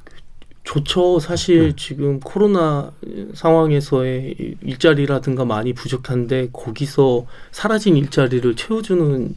좋죠. 0.71 1.19
사실 1.19 1.71
네. 1.71 1.73
지금 1.77 2.21
코로나 2.21 2.93
상황에서의 3.35 4.55
일자리라든가 4.63 5.45
많이 5.45 5.73
부족한데 5.73 6.51
거기서 6.53 7.27
사라진 7.51 7.97
일자리를 7.97 8.55
채워주는 8.55 9.35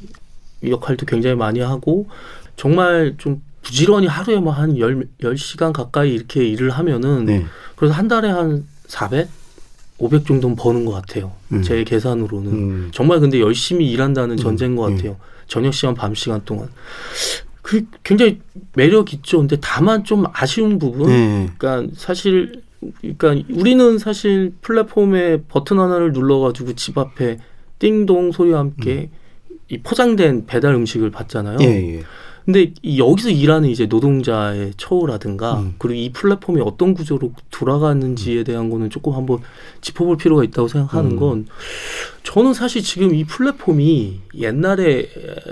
역할도 0.67 1.08
굉장히 1.08 1.36
많이 1.36 1.60
하고 1.60 2.08
정말 2.56 3.15
좀 3.17 3.41
부지런히 3.63 4.06
하루에 4.06 4.38
뭐한 4.38 4.78
열, 4.78 5.08
열시간 5.24 5.74
가까이 5.74 6.13
이렇게 6.13 6.48
일을 6.48 6.69
하면은 6.69 7.26
네. 7.26 7.46
그래서 7.76 7.96
한 7.96 8.08
달에 8.08 8.30
한 8.30 8.67
400? 8.86 9.28
500 9.98 10.28
정도는 10.28 10.56
버는 10.56 10.86
것 10.86 10.91
같아요. 10.91 11.32
음. 11.52 11.63
제 11.63 11.84
계산으로는. 11.84 12.52
음. 12.52 12.89
정말 12.93 13.19
근데 13.19 13.39
열심히 13.39 13.89
일한다는 13.89 14.36
음. 14.36 14.38
전제인 14.38 14.76
것 14.76 14.88
음. 14.88 14.98
같아요. 14.98 15.17
저녁 15.48 15.74
시간, 15.74 15.96
밤 15.96 16.13
시간 16.13 16.43
동안. 16.46 16.69
그 17.63 17.86
굉장히 18.04 18.39
매력 18.76 19.13
있죠. 19.13 19.39
근데 19.39 19.58
다만 19.60 20.04
좀 20.04 20.26
아쉬운 20.34 20.78
부분. 20.78 21.08
네. 21.08 21.49
그러니까 21.58 21.91
사실 21.95 22.62
그러니까 23.02 23.36
우리는 23.49 23.97
사실 23.97 24.54
플랫폼에 24.62 25.43
버튼 25.47 25.80
하나를 25.80 26.12
눌러가지고 26.12 26.73
집 26.73 26.97
앞에 26.97 27.39
띵동 27.80 28.34
소리와 28.34 28.60
함께 28.60 29.10
음. 29.12 29.58
이 29.69 29.80
포장된 29.80 30.45
배달 30.45 30.76
음식을 30.76 31.10
받잖아요. 31.10 31.58
예, 31.62 31.95
예. 31.95 32.04
근데 32.46 32.74
이 32.82 33.00
여기서 33.00 33.30
일하는 33.30 33.70
이제 33.70 33.86
노동자의 33.86 34.74
처우라든가 34.76 35.60
음. 35.60 35.76
그리고 35.78 35.96
이 35.96 36.12
플랫폼이 36.12 36.62
어떤 36.62 36.94
구조로 36.94 37.32
돌아가는지에 37.52 38.40
음. 38.40 38.44
대한 38.44 38.70
거는 38.70 38.90
조금 38.90 39.14
한번 39.14 39.40
짚어볼 39.82 40.18
필요가 40.18 40.44
있다고 40.44 40.68
생각하는 40.68 41.12
음. 41.12 41.20
건 41.20 41.48
저는 42.24 42.54
사실 42.54 42.82
지금 42.82 43.16
이 43.16 43.24
플랫폼이 43.24 44.20
옛날에 44.36 45.08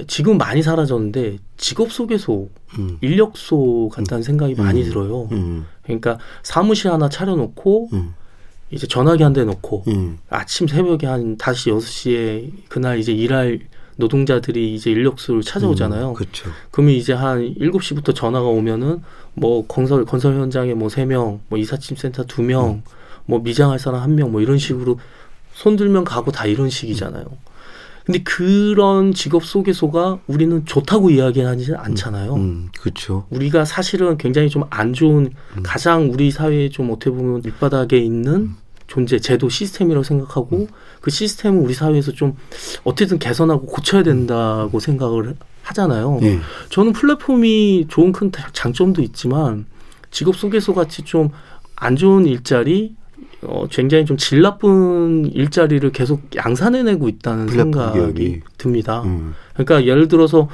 지금 0.07 0.37
많이 0.37 0.61
사라졌는데 0.61 1.37
직업 1.57 1.91
소개소, 1.91 2.49
음. 2.77 2.97
인력소 3.01 3.89
같다는 3.93 4.23
생각이 4.23 4.55
음. 4.55 4.63
많이 4.63 4.83
들어요. 4.83 5.29
음. 5.31 5.65
그러니까 5.83 6.17
사무실 6.43 6.91
하나 6.91 7.07
차려놓고 7.07 7.89
이제 8.71 8.87
전화기 8.87 9.23
한 9.23 9.33
대 9.33 9.43
놓고 9.45 9.83
아침 10.29 10.67
새벽에 10.67 11.07
한 11.07 11.37
다시 11.37 11.69
여섯 11.69 11.87
시에 11.87 12.49
그날 12.67 12.99
이제 12.99 13.13
일할 13.13 13.59
노동자들이 14.01 14.73
이제 14.75 14.91
인력수를 14.91 15.41
찾아오잖아요. 15.43 16.09
음, 16.09 16.13
그렇죠. 16.13 16.49
그러면 16.71 16.95
이제 16.95 17.13
한 17.13 17.41
일곱 17.57 17.83
시부터 17.83 18.11
전화가 18.13 18.45
오면은 18.47 19.01
뭐 19.33 19.65
건설 19.67 20.03
건설 20.03 20.35
현장에 20.35 20.73
뭐세 20.73 21.05
명, 21.05 21.39
뭐 21.47 21.57
이삿짐 21.57 21.95
센터 21.95 22.23
두 22.25 22.41
명, 22.41 22.69
음. 22.69 22.83
뭐 23.25 23.39
미장할 23.39 23.79
사람 23.79 24.01
한 24.01 24.15
명, 24.15 24.31
뭐 24.31 24.41
이런 24.41 24.57
식으로 24.57 24.99
손 25.53 25.75
들면 25.77 26.03
가고 26.03 26.31
다 26.31 26.45
이런 26.45 26.69
식이잖아요. 26.69 27.25
근데 28.03 28.23
그런 28.23 29.13
직업 29.13 29.45
소개소가 29.45 30.19
우리는 30.25 30.65
좋다고 30.65 31.11
이야기하지 31.11 31.75
않잖아요. 31.75 32.33
음, 32.33 32.69
그렇죠. 32.79 33.27
우리가 33.29 33.63
사실은 33.63 34.17
굉장히 34.17 34.49
좀 34.49 34.63
안 34.71 34.93
좋은 34.93 35.31
음. 35.57 35.63
가장 35.63 36.09
우리 36.11 36.31
사회에 36.31 36.69
좀 36.69 36.89
어떻게 36.89 37.11
보면 37.11 37.41
밑바닥에 37.45 37.97
있는 37.99 38.33
음. 38.33 38.57
존재, 38.87 39.19
제도 39.19 39.47
시스템이라고 39.49 40.03
생각하고 40.03 40.57
음. 40.57 40.67
그 41.01 41.11
시스템을 41.11 41.61
우리 41.61 41.73
사회에서 41.73 42.11
좀 42.13 42.37
어떻게든 42.83 43.19
개선하고 43.19 43.65
고쳐야 43.65 44.03
된다고 44.03 44.79
생각을 44.79 45.35
하잖아요. 45.63 46.19
네. 46.21 46.39
저는 46.69 46.93
플랫폼이 46.93 47.87
좋은 47.89 48.11
큰 48.11 48.31
장점도 48.53 49.01
있지만 49.01 49.65
직업 50.11 50.35
소개소 50.37 50.73
같이 50.73 51.03
좀 51.03 51.29
안 51.83 51.95
좋은 51.95 52.27
일자리, 52.27 52.93
어, 53.41 53.65
굉장히 53.71 54.05
좀 54.05 54.15
질 54.15 54.43
나쁜 54.43 55.25
일자리를 55.25 55.91
계속 55.91 56.21
양산해내고 56.35 57.09
있다는 57.09 57.47
생각이 57.47 57.93
기업이. 57.97 58.41
듭니다. 58.59 59.01
음. 59.01 59.33
그러니까 59.55 59.85
예를 59.87 60.07
들어서 60.07 60.47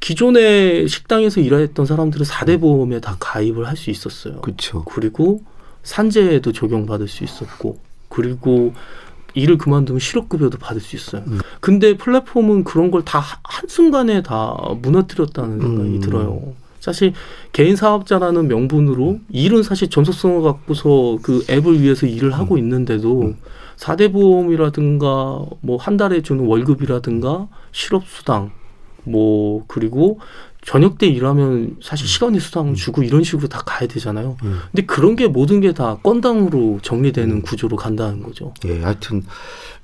기존의 0.00 0.86
식당에서 0.88 1.40
일했던 1.40 1.86
사람들은 1.86 2.26
사대 2.26 2.58
보험에 2.58 3.00
다 3.00 3.16
가입을 3.18 3.66
할 3.66 3.76
수 3.78 3.88
있었어요. 3.90 4.42
그렇죠. 4.42 4.84
그리고 4.84 5.40
산재에도 5.82 6.52
적용받을 6.52 7.08
수 7.08 7.24
있었고 7.24 7.78
그리고 8.10 8.74
일을 9.36 9.58
그만두면 9.58 10.00
실업급여도 10.00 10.58
받을 10.58 10.80
수 10.80 10.96
있어요. 10.96 11.22
음. 11.28 11.38
근데 11.60 11.96
플랫폼은 11.96 12.64
그런 12.64 12.90
걸 12.90 13.02
다 13.04 13.22
한순간에 13.44 14.22
다 14.22 14.56
무너뜨렸다는 14.82 15.60
생각이 15.60 15.88
음. 15.96 16.00
들어요. 16.00 16.54
사실 16.80 17.12
개인 17.52 17.76
사업자라는 17.76 18.48
명분으로 18.48 19.18
일은 19.30 19.62
사실 19.62 19.88
전속성을 19.90 20.42
갖고서 20.42 21.18
그 21.22 21.44
앱을 21.50 21.80
위해서 21.80 22.06
일을 22.06 22.32
하고 22.32 22.54
음. 22.54 22.58
있는데도 22.58 23.22
음. 23.22 23.36
사대 23.76 24.10
보험이라든가 24.10 25.44
뭐 25.60 25.76
한 25.78 25.96
달에 25.96 26.22
주는 26.22 26.44
월급이라든가 26.46 27.48
실업수당 27.72 28.50
뭐 29.04 29.64
그리고 29.68 30.18
저녁 30.66 30.98
때 30.98 31.06
일하면 31.06 31.76
사실 31.80 32.04
음. 32.04 32.08
시간의 32.08 32.40
수당을 32.40 32.72
음. 32.72 32.74
주고 32.74 33.02
이런 33.04 33.22
식으로 33.22 33.46
다 33.48 33.62
가야 33.64 33.88
되잖아요. 33.88 34.36
음. 34.42 34.58
근데 34.72 34.84
그런 34.84 35.14
게 35.14 35.28
모든 35.28 35.60
게 35.60 35.72
다 35.72 35.96
건당으로 36.02 36.80
정리되는 36.82 37.36
음. 37.36 37.42
구조로 37.42 37.76
간다는 37.76 38.22
거죠. 38.22 38.52
예, 38.66 38.82
하여튼 38.82 39.22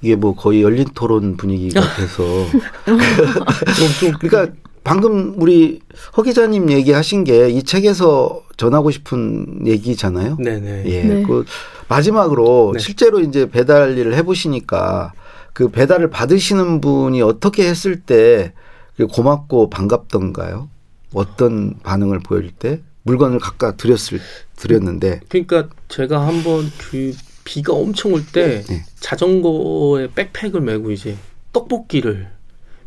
이게 0.00 0.16
뭐 0.16 0.34
거의 0.34 0.62
열린 0.62 0.86
토론 0.94 1.36
분위기 1.36 1.70
같아서. 1.70 2.24
그러니까 4.20 4.52
방금 4.84 5.34
우리 5.40 5.80
허 6.16 6.22
기자님 6.22 6.70
얘기하신 6.70 7.24
게 7.24 7.48
이 7.50 7.62
책에서 7.62 8.42
전하고 8.56 8.90
싶은 8.90 9.66
얘기잖아요. 9.66 10.36
네네. 10.40 10.82
예. 10.86 11.02
네. 11.04 11.22
그 11.22 11.44
마지막으로 11.88 12.72
네. 12.74 12.78
실제로 12.80 13.20
이제 13.20 13.48
배달 13.48 13.96
일을 13.98 14.14
해보시니까 14.14 15.12
그 15.52 15.68
배달을 15.70 16.10
받으시는 16.10 16.80
분이 16.80 17.22
어떻게 17.22 17.68
했을 17.68 18.00
때 18.00 18.52
고맙고 18.98 19.70
반갑던가요? 19.70 20.68
어떤 21.14 21.78
반응을 21.80 22.20
보일 22.20 22.52
때 22.52 22.80
물건을 23.02 23.38
갖다 23.38 23.76
드렸을 23.76 24.20
드렸는데 24.56 25.20
그러니까 25.28 25.68
제가 25.88 26.26
한번 26.26 26.70
그 26.78 27.14
비가 27.44 27.72
엄청 27.72 28.12
올때 28.12 28.62
네. 28.62 28.84
자전거에 29.00 30.08
백팩을 30.14 30.60
메고 30.60 30.90
이제 30.90 31.16
떡볶이를 31.52 32.30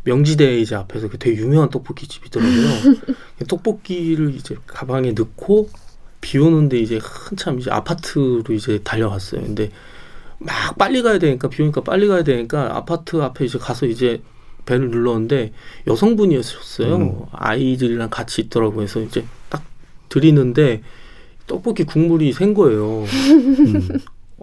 명지대 0.04 0.60
이제 0.60 0.74
앞에서 0.76 1.08
그 1.08 1.18
되게 1.18 1.36
유명한 1.36 1.68
떡볶이 1.68 2.06
집이더라고요. 2.06 2.94
떡볶이를 3.48 4.34
이제 4.34 4.56
가방에 4.66 5.12
넣고 5.12 5.68
비 6.20 6.38
오는데 6.38 6.78
이제 6.78 7.00
한참 7.02 7.58
이제 7.58 7.70
아파트로 7.70 8.44
이제 8.50 8.80
달려갔어요. 8.82 9.42
근데 9.42 9.70
막 10.38 10.78
빨리 10.78 11.02
가야 11.02 11.18
되니까 11.18 11.48
비 11.48 11.62
오니까 11.62 11.82
빨리 11.82 12.06
가야 12.06 12.22
되니까 12.22 12.76
아파트 12.76 13.20
앞에 13.20 13.44
이제 13.44 13.58
가서 13.58 13.86
이제 13.86 14.22
벨을 14.66 14.90
눌렀는데 14.90 15.52
여성분이었어요. 15.86 16.96
음. 16.96 17.22
아이들이랑 17.32 18.10
같이 18.10 18.42
있더라고요. 18.42 18.76
그래서 18.76 19.00
이제 19.00 19.24
딱 19.48 19.64
드리는데 20.08 20.82
떡볶이 21.46 21.84
국물이 21.84 22.32
샌 22.32 22.52
거예요. 22.52 23.04
음. 23.06 23.88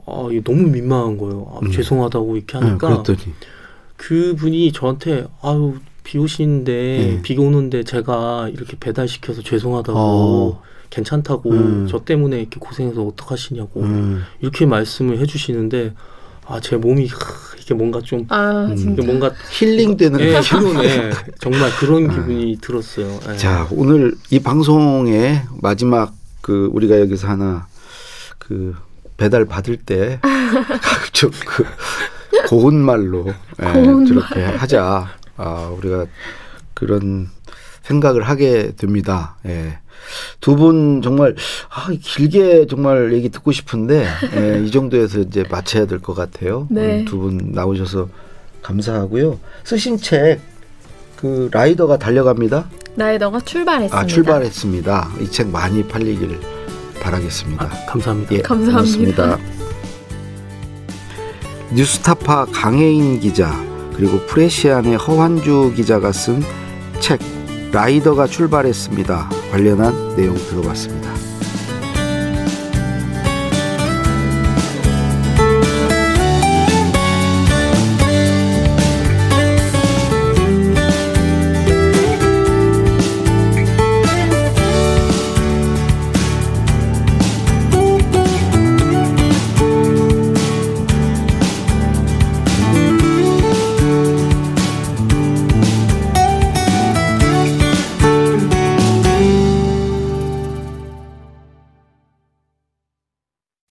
아, 0.06 0.28
너무 0.44 0.70
민망한 0.70 1.18
거예요. 1.18 1.52
아, 1.54 1.60
음. 1.64 1.72
죄송하다고 1.72 2.38
이렇게 2.38 2.58
하니까 2.58 3.04
네, 3.04 3.16
그분이 3.98 4.72
저한테 4.72 5.28
아유 5.42 5.76
비 6.04 6.18
오시는데 6.18 6.72
네. 6.72 7.22
비 7.22 7.38
오는데 7.38 7.84
제가 7.84 8.50
이렇게 8.50 8.78
배달 8.80 9.08
시켜서 9.08 9.42
죄송하다고 9.42 10.00
어. 10.00 10.62
괜찮다고 10.90 11.52
음. 11.52 11.88
저 11.90 12.04
때문에 12.04 12.40
이렇게 12.40 12.60
고생해서 12.60 13.04
어떡하시냐고 13.04 13.82
음. 13.82 14.24
이렇게 14.42 14.66
말씀을 14.66 15.20
해주시는데 15.20 15.94
아 16.46 16.60
제 16.60 16.76
몸이 16.76 17.10
이게 17.60 17.74
뭔가 17.74 18.02
좀 18.02 18.26
아, 18.30 18.66
음, 18.70 18.96
뭔가 19.06 19.32
힐링되는 19.52 20.20
네, 20.20 20.40
힐링네 20.42 21.12
정말 21.40 21.72
그런 21.80 22.10
아. 22.10 22.14
기분이 22.14 22.58
들었어요. 22.62 23.20
네. 23.28 23.38
자 23.38 23.68
오늘 23.72 24.16
이 24.30 24.40
방송의 24.40 25.44
마지막 25.62 26.14
그 26.42 26.70
우리가 26.74 27.00
여기서 27.00 27.28
하나 27.28 27.68
그 28.38 28.76
배달 29.16 29.46
받을 29.46 29.78
때 29.78 30.20
각종 30.82 31.32
그 31.46 31.64
고운 32.48 32.76
말로 32.76 33.28
예, 33.62 34.06
저렇게 34.08 34.44
하자. 34.44 35.08
아 35.38 35.74
우리가 35.78 36.06
그런 36.74 37.30
생각을 37.84 38.24
하게 38.24 38.72
됩니다. 38.76 39.36
예. 39.46 39.78
두 40.42 40.56
분 40.56 41.02
정말 41.02 41.36
아, 41.70 41.88
길게 42.02 42.68
정말 42.68 43.14
얘기 43.14 43.30
듣고 43.30 43.52
싶은데 43.52 44.06
예, 44.36 44.62
이 44.66 44.70
정도에서 44.72 45.20
이제 45.22 45.44
마쳐야 45.50 45.86
될 45.86 46.00
것 46.00 46.14
같아요. 46.14 46.68
네. 46.70 47.06
두분 47.06 47.52
나오셔서 47.54 48.10
감사하고요. 48.62 49.40
쓰신 49.64 49.98
책 49.98 50.40
그 51.16 51.48
라이더가 51.54 51.98
달려갑니다. 52.00 52.70
라이더가 52.98 53.40
출발했습니다. 53.40 53.98
아 53.98 54.06
출발했습니다. 54.06 55.12
이 55.22 55.28
책 55.32 55.48
많이 55.48 55.88
팔리기를 55.88 56.38
바라겠습니다. 57.02 57.64
아, 57.64 57.86
감사합니다. 57.86 58.36
예, 58.36 58.42
감사합니다. 58.42 59.24
고맙습니다. 59.24 59.40
뉴스타파 61.74 62.48
강혜인 62.52 63.20
기자 63.22 63.52
그리고 63.96 64.18
프레시안의 64.28 64.98
허환주 64.98 65.74
기자가 65.76 66.12
쓴 66.12 66.44
책 67.00 67.20
라이더가 67.74 68.28
출발했습니다. 68.28 69.30
관련한 69.52 70.16
내용 70.16 70.36
들어봤습니다. 70.36 71.23